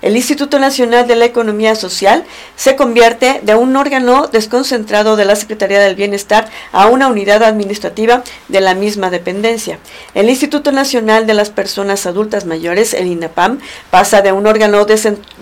El 0.00 0.16
Instituto 0.16 0.60
Nacional 0.60 1.08
de 1.08 1.16
la 1.16 1.24
Economía 1.24 1.74
Social 1.74 2.24
se 2.54 2.76
convierte 2.76 3.40
de 3.42 3.56
un 3.56 3.74
órgano 3.74 4.28
desconcentrado 4.28 5.16
de 5.16 5.24
la 5.24 5.34
Secretaría 5.34 5.80
del 5.80 5.96
Bienestar 5.96 6.48
a 6.70 6.86
una 6.86 7.08
unidad 7.08 7.42
administrativa 7.42 8.22
de 8.46 8.60
la 8.60 8.74
misma 8.74 9.10
dependencia. 9.10 9.80
El 10.14 10.30
Instituto 10.30 10.70
Nacional 10.70 11.26
de 11.26 11.34
las 11.34 11.50
Personas 11.50 12.06
Adultas 12.06 12.44
Mayores, 12.44 12.94
el 12.94 13.08
INAPAM, 13.08 13.58
pasa 13.90 14.22
de 14.22 14.30
un 14.30 14.46
órgano 14.46 14.86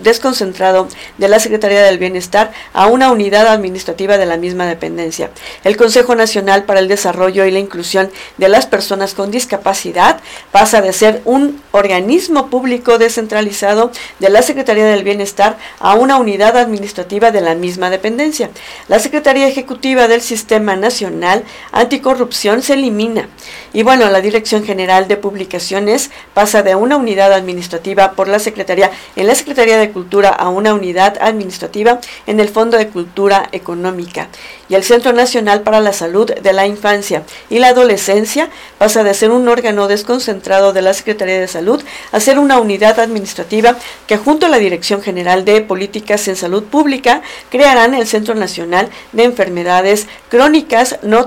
desconcentrado 0.01 0.87
de 1.19 1.27
la 1.27 1.39
Secretaría 1.39 1.83
del 1.83 1.99
Bienestar 1.99 2.51
a 2.73 2.87
una 2.87 3.11
unidad 3.11 3.45
administrativa 3.47 4.17
de 4.17 4.25
la 4.25 4.37
misma 4.37 4.65
dependencia. 4.65 5.29
El 5.63 5.77
Consejo 5.77 6.15
Nacional 6.15 6.63
para 6.63 6.79
el 6.79 6.87
Desarrollo 6.87 7.45
y 7.45 7.51
la 7.51 7.59
Inclusión 7.59 8.09
de 8.37 8.49
las 8.49 8.65
Personas 8.65 9.13
con 9.13 9.29
Discapacidad 9.29 10.19
pasa 10.51 10.81
de 10.81 10.93
ser 10.93 11.21
un 11.25 11.61
organismo 11.71 12.49
público 12.49 12.97
descentralizado 12.97 13.91
de 14.19 14.29
la 14.29 14.46
Secretaría 14.47 14.85
del 14.85 15.03
Bienestar 15.03 15.57
a 15.79 15.93
una 15.95 16.17
unidad 16.17 16.55
administrativa 16.57 17.31
de 17.31 17.41
la 17.41 17.53
misma 17.53 17.89
dependencia. 17.89 18.49
La 18.87 18.97
Secretaría 18.97 19.47
Ejecutiva 19.47 20.07
del 20.07 20.21
Sistema 20.21 20.75
Nacional 20.75 21.43
Anticorrupción 21.71 22.61
se 22.61 22.73
elimina. 22.73 23.27
Y 23.73 23.83
bueno, 23.83 24.09
la 24.09 24.21
Dirección 24.21 24.63
General 24.63 25.07
de 25.07 25.17
Publicaciones 25.17 26.11
pasa 26.33 26.63
de 26.63 26.75
una 26.75 26.95
unidad 26.95 27.33
administrativa 27.33 28.13
por 28.13 28.29
la 28.29 28.39
Secretaría 28.39 28.89
en 29.17 29.27
la 29.27 29.35
Secretaría 29.35 29.77
de 29.77 29.91
Cultura 29.91 30.29
a 30.29 30.47
una 30.47 30.73
unidad 30.73 31.17
administrativa 31.19 31.99
en 32.25 32.39
el 32.39 32.47
Fondo 32.47 32.77
de 32.77 32.87
Cultura 32.87 33.49
Económica. 33.51 34.29
Y 34.69 34.75
el 34.75 34.83
Centro 34.83 35.11
Nacional 35.11 35.61
para 35.61 35.81
la 35.81 35.93
Salud 35.93 36.31
de 36.33 36.53
la 36.53 36.65
Infancia 36.65 37.23
y 37.49 37.59
la 37.59 37.69
Adolescencia 37.69 38.49
pasa 38.77 39.03
de 39.03 39.13
ser 39.13 39.31
un 39.31 39.47
órgano 39.47 39.87
desconcentrado 39.87 40.71
de 40.71 40.81
la 40.81 40.93
Secretaría 40.93 41.39
de 41.39 41.47
Salud 41.47 41.83
a 42.11 42.19
ser 42.19 42.39
una 42.39 42.59
unidad 42.59 42.99
administrativa 42.99 43.75
que 44.07 44.17
junto 44.17 44.36
a 44.45 44.49
la 44.49 44.59
Dirección 44.59 45.01
General 45.01 45.43
de 45.43 45.61
Políticas 45.61 46.27
en 46.27 46.35
Salud 46.35 46.63
Pública 46.63 47.21
crearán 47.49 47.93
el 47.93 48.07
Centro 48.07 48.35
Nacional 48.35 48.89
de 49.11 49.23
Enfermedades 49.23 50.07
Crónicas 50.29 50.99
no, 51.01 51.25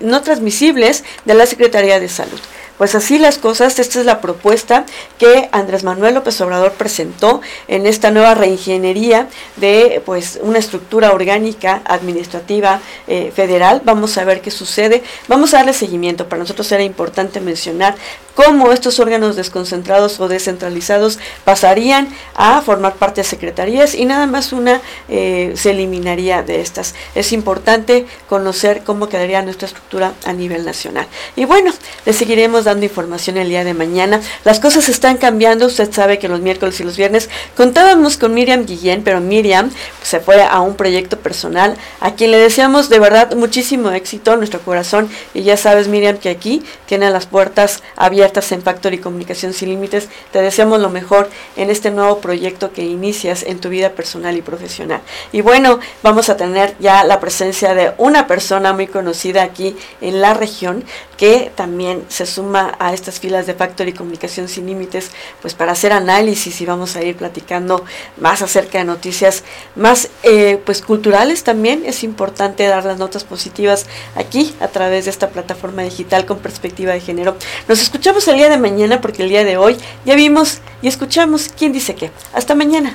no 0.00 0.22
transmisibles 0.22 1.04
de 1.24 1.34
la 1.34 1.46
Secretaría 1.46 2.00
de 2.00 2.08
Salud. 2.08 2.40
Pues 2.78 2.94
así 2.94 3.18
las 3.18 3.38
cosas, 3.38 3.78
esta 3.80 3.98
es 3.98 4.06
la 4.06 4.20
propuesta 4.20 4.86
que 5.18 5.48
Andrés 5.50 5.82
Manuel 5.82 6.14
López 6.14 6.40
Obrador 6.40 6.72
presentó 6.72 7.40
en 7.66 7.86
esta 7.86 8.12
nueva 8.12 8.34
reingeniería 8.34 9.26
de 9.56 10.00
pues 10.06 10.38
una 10.40 10.58
estructura 10.58 11.12
orgánica 11.12 11.82
administrativa 11.84 12.80
eh, 13.08 13.32
federal. 13.34 13.82
Vamos 13.84 14.16
a 14.16 14.24
ver 14.24 14.40
qué 14.40 14.52
sucede. 14.52 15.02
Vamos 15.26 15.52
a 15.52 15.58
darle 15.58 15.72
seguimiento. 15.72 16.28
Para 16.28 16.40
nosotros 16.40 16.70
era 16.70 16.84
importante 16.84 17.40
mencionar 17.40 17.96
cómo 18.36 18.70
estos 18.70 19.00
órganos 19.00 19.34
desconcentrados 19.34 20.20
o 20.20 20.28
descentralizados 20.28 21.18
pasarían 21.44 22.08
a 22.36 22.60
formar 22.60 22.94
parte 22.94 23.22
de 23.22 23.26
secretarías 23.26 23.96
y 23.96 24.04
nada 24.04 24.26
más 24.28 24.52
una 24.52 24.80
eh, 25.08 25.54
se 25.56 25.72
eliminaría 25.72 26.44
de 26.44 26.60
estas. 26.60 26.94
Es 27.16 27.32
importante 27.32 28.06
conocer 28.28 28.84
cómo 28.84 29.08
quedaría 29.08 29.42
nuestra 29.42 29.66
estructura 29.66 30.12
a 30.24 30.32
nivel 30.32 30.64
nacional. 30.64 31.08
Y 31.34 31.46
bueno, 31.46 31.72
le 32.06 32.12
seguiremos 32.12 32.67
dando 32.68 32.84
información 32.84 33.38
el 33.38 33.48
día 33.48 33.64
de 33.64 33.72
mañana. 33.72 34.20
Las 34.44 34.60
cosas 34.60 34.88
están 34.88 35.16
cambiando. 35.16 35.66
Usted 35.66 35.90
sabe 35.90 36.18
que 36.18 36.28
los 36.28 36.40
miércoles 36.40 36.78
y 36.80 36.84
los 36.84 36.96
viernes 36.96 37.30
contábamos 37.56 38.18
con 38.18 38.34
Miriam 38.34 38.66
Guillén, 38.66 39.02
pero 39.02 39.20
Miriam 39.20 39.70
se 40.02 40.20
fue 40.20 40.42
a 40.42 40.60
un 40.60 40.76
proyecto 40.76 41.18
personal 41.18 41.76
a 42.00 42.12
quien 42.12 42.30
le 42.30 42.38
deseamos 42.38 42.88
de 42.88 42.98
verdad 42.98 43.34
muchísimo 43.34 43.90
éxito 43.90 44.36
nuestro 44.36 44.60
corazón. 44.60 45.08
Y 45.32 45.42
ya 45.42 45.56
sabes, 45.56 45.88
Miriam, 45.88 46.18
que 46.18 46.28
aquí 46.28 46.62
tiene 46.86 47.10
las 47.10 47.26
puertas 47.26 47.82
abiertas 47.96 48.52
en 48.52 48.62
Factor 48.62 48.92
y 48.92 48.98
Comunicación 48.98 49.54
Sin 49.54 49.70
Límites. 49.70 50.08
Te 50.30 50.42
deseamos 50.42 50.80
lo 50.80 50.90
mejor 50.90 51.30
en 51.56 51.70
este 51.70 51.90
nuevo 51.90 52.18
proyecto 52.20 52.72
que 52.72 52.84
inicias 52.84 53.42
en 53.42 53.60
tu 53.60 53.70
vida 53.70 53.90
personal 53.90 54.36
y 54.36 54.42
profesional. 54.42 55.00
Y 55.32 55.40
bueno, 55.40 55.80
vamos 56.02 56.28
a 56.28 56.36
tener 56.36 56.74
ya 56.80 57.02
la 57.04 57.18
presencia 57.18 57.74
de 57.74 57.92
una 57.96 58.26
persona 58.26 58.74
muy 58.74 58.86
conocida 58.86 59.42
aquí 59.42 59.74
en 60.02 60.20
la 60.20 60.34
región 60.34 60.84
que 61.18 61.52
también 61.54 62.04
se 62.08 62.24
suma 62.24 62.76
a 62.78 62.94
estas 62.94 63.20
filas 63.20 63.46
de 63.46 63.52
Factor 63.52 63.88
y 63.88 63.92
Comunicación 63.92 64.48
Sin 64.48 64.66
Límites, 64.66 65.10
pues 65.42 65.52
para 65.52 65.72
hacer 65.72 65.92
análisis 65.92 66.60
y 66.60 66.64
vamos 66.64 66.96
a 66.96 67.02
ir 67.02 67.16
platicando 67.16 67.84
más 68.16 68.40
acerca 68.40 68.78
de 68.78 68.84
noticias 68.84 69.42
más 69.74 70.08
eh, 70.22 70.58
pues 70.64 70.80
culturales 70.80 71.44
también. 71.44 71.82
Es 71.84 72.04
importante 72.04 72.66
dar 72.66 72.84
las 72.84 72.98
notas 72.98 73.24
positivas 73.24 73.86
aquí 74.14 74.54
a 74.60 74.68
través 74.68 75.04
de 75.04 75.10
esta 75.10 75.28
plataforma 75.28 75.82
digital 75.82 76.24
con 76.24 76.38
perspectiva 76.38 76.92
de 76.92 77.00
género. 77.00 77.36
Nos 77.66 77.82
escuchamos 77.82 78.26
el 78.28 78.36
día 78.36 78.48
de 78.48 78.56
mañana 78.56 79.00
porque 79.00 79.24
el 79.24 79.28
día 79.28 79.44
de 79.44 79.56
hoy 79.56 79.76
ya 80.06 80.14
vimos 80.14 80.60
y 80.80 80.88
escuchamos 80.88 81.50
quién 81.58 81.72
dice 81.72 81.96
qué. 81.96 82.12
Hasta 82.32 82.54
mañana. 82.54 82.94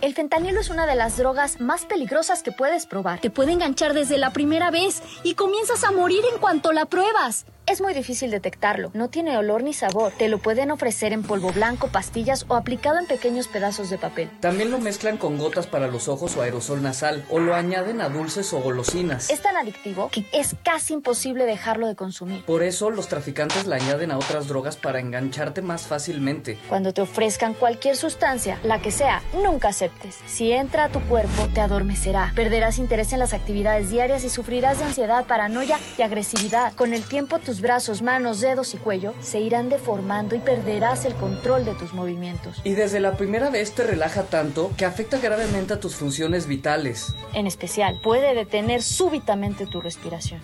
El 0.00 0.14
fentanilo 0.14 0.60
es 0.60 0.70
una 0.70 0.86
de 0.86 0.94
las 0.94 1.16
drogas 1.16 1.60
más 1.60 1.84
peligrosas 1.84 2.44
que 2.44 2.52
puedes 2.52 2.86
probar. 2.86 3.20
Te 3.20 3.30
puede 3.30 3.50
enganchar 3.50 3.94
desde 3.94 4.16
la 4.16 4.32
primera 4.32 4.70
vez 4.70 5.02
y 5.24 5.34
comienzas 5.34 5.82
a 5.82 5.90
morir 5.90 6.22
en 6.32 6.38
cuanto 6.38 6.72
la 6.72 6.84
pruebas. 6.84 7.46
Es 7.68 7.82
muy 7.82 7.92
difícil 7.92 8.30
detectarlo, 8.30 8.90
no 8.94 9.10
tiene 9.10 9.36
olor 9.36 9.62
ni 9.62 9.74
sabor. 9.74 10.10
Te 10.16 10.28
lo 10.28 10.38
pueden 10.38 10.70
ofrecer 10.70 11.12
en 11.12 11.22
polvo 11.22 11.52
blanco, 11.52 11.88
pastillas 11.88 12.46
o 12.48 12.54
aplicado 12.54 12.98
en 12.98 13.06
pequeños 13.06 13.46
pedazos 13.46 13.90
de 13.90 13.98
papel. 13.98 14.30
También 14.40 14.70
lo 14.70 14.78
mezclan 14.78 15.18
con 15.18 15.36
gotas 15.36 15.66
para 15.66 15.86
los 15.86 16.08
ojos 16.08 16.34
o 16.38 16.40
aerosol 16.40 16.82
nasal 16.82 17.26
o 17.28 17.40
lo 17.40 17.54
añaden 17.54 18.00
a 18.00 18.08
dulces 18.08 18.54
o 18.54 18.60
golosinas. 18.60 19.28
Es 19.28 19.42
tan 19.42 19.54
adictivo 19.54 20.08
que 20.10 20.24
es 20.32 20.56
casi 20.64 20.94
imposible 20.94 21.44
dejarlo 21.44 21.88
de 21.88 21.94
consumir. 21.94 22.42
Por 22.46 22.62
eso 22.62 22.88
los 22.88 23.08
traficantes 23.08 23.66
le 23.66 23.74
añaden 23.74 24.12
a 24.12 24.16
otras 24.16 24.48
drogas 24.48 24.78
para 24.78 25.00
engancharte 25.00 25.60
más 25.60 25.82
fácilmente. 25.82 26.58
Cuando 26.70 26.94
te 26.94 27.02
ofrezcan 27.02 27.52
cualquier 27.52 27.96
sustancia, 27.96 28.58
la 28.62 28.80
que 28.80 28.92
sea, 28.92 29.20
nunca 29.42 29.74
se 29.74 29.87
aceptes. 29.88 30.18
Si 30.26 30.52
entra 30.52 30.84
a 30.84 30.88
tu 30.90 31.00
cuerpo, 31.00 31.48
te 31.52 31.60
adormecerá. 31.60 32.32
Perderás 32.34 32.78
interés 32.78 33.12
en 33.12 33.18
las 33.18 33.32
actividades 33.32 33.90
diarias 33.90 34.24
y 34.24 34.28
sufrirás 34.28 34.78
de 34.78 34.84
ansiedad, 34.84 35.26
paranoia 35.26 35.78
y 35.96 36.02
agresividad. 36.02 36.74
Con 36.74 36.94
el 36.94 37.02
tiempo, 37.02 37.38
tus 37.38 37.60
brazos, 37.60 38.02
manos, 38.02 38.40
dedos 38.40 38.74
y 38.74 38.78
cuello 38.78 39.14
se 39.20 39.40
irán 39.40 39.68
deformando 39.68 40.36
y 40.36 40.40
perderás 40.40 41.04
el 41.04 41.14
control 41.14 41.64
de 41.64 41.74
tus 41.74 41.92
movimientos. 41.92 42.60
Y 42.64 42.72
desde 42.72 43.00
la 43.00 43.16
primera 43.16 43.50
vez 43.50 43.72
te 43.72 43.84
relaja 43.84 44.24
tanto 44.24 44.70
que 44.76 44.84
afecta 44.84 45.18
gravemente 45.18 45.74
a 45.74 45.80
tus 45.80 45.96
funciones 45.96 46.46
vitales. 46.46 47.14
En 47.32 47.46
especial, 47.46 47.98
puede 48.02 48.34
detener 48.34 48.82
súbitamente 48.82 49.66
tu 49.66 49.80
respiración. 49.80 50.40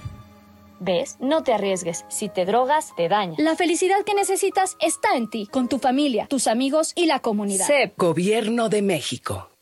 ¿Ves? 0.81 1.17
No 1.21 1.43
te 1.43 1.53
arriesgues. 1.53 2.05
Si 2.09 2.29
te 2.29 2.45
drogas, 2.45 2.95
te 2.97 3.09
daña. 3.09 3.35
La 3.39 3.57
felicidad 3.57 4.05
que 4.05 4.15
necesitas 4.15 4.77
está 4.81 5.17
en 5.17 5.31
ti, 5.31 5.47
con 5.47 5.69
tu 5.69 5.79
familia, 5.79 6.27
tus 6.27 6.47
amigos 6.47 6.93
y 6.95 7.07
la 7.07 7.21
comunidad. 7.21 7.67
CEP, 7.67 7.97
Gobierno 7.97 8.69
de 8.69 8.83
México. 8.83 9.54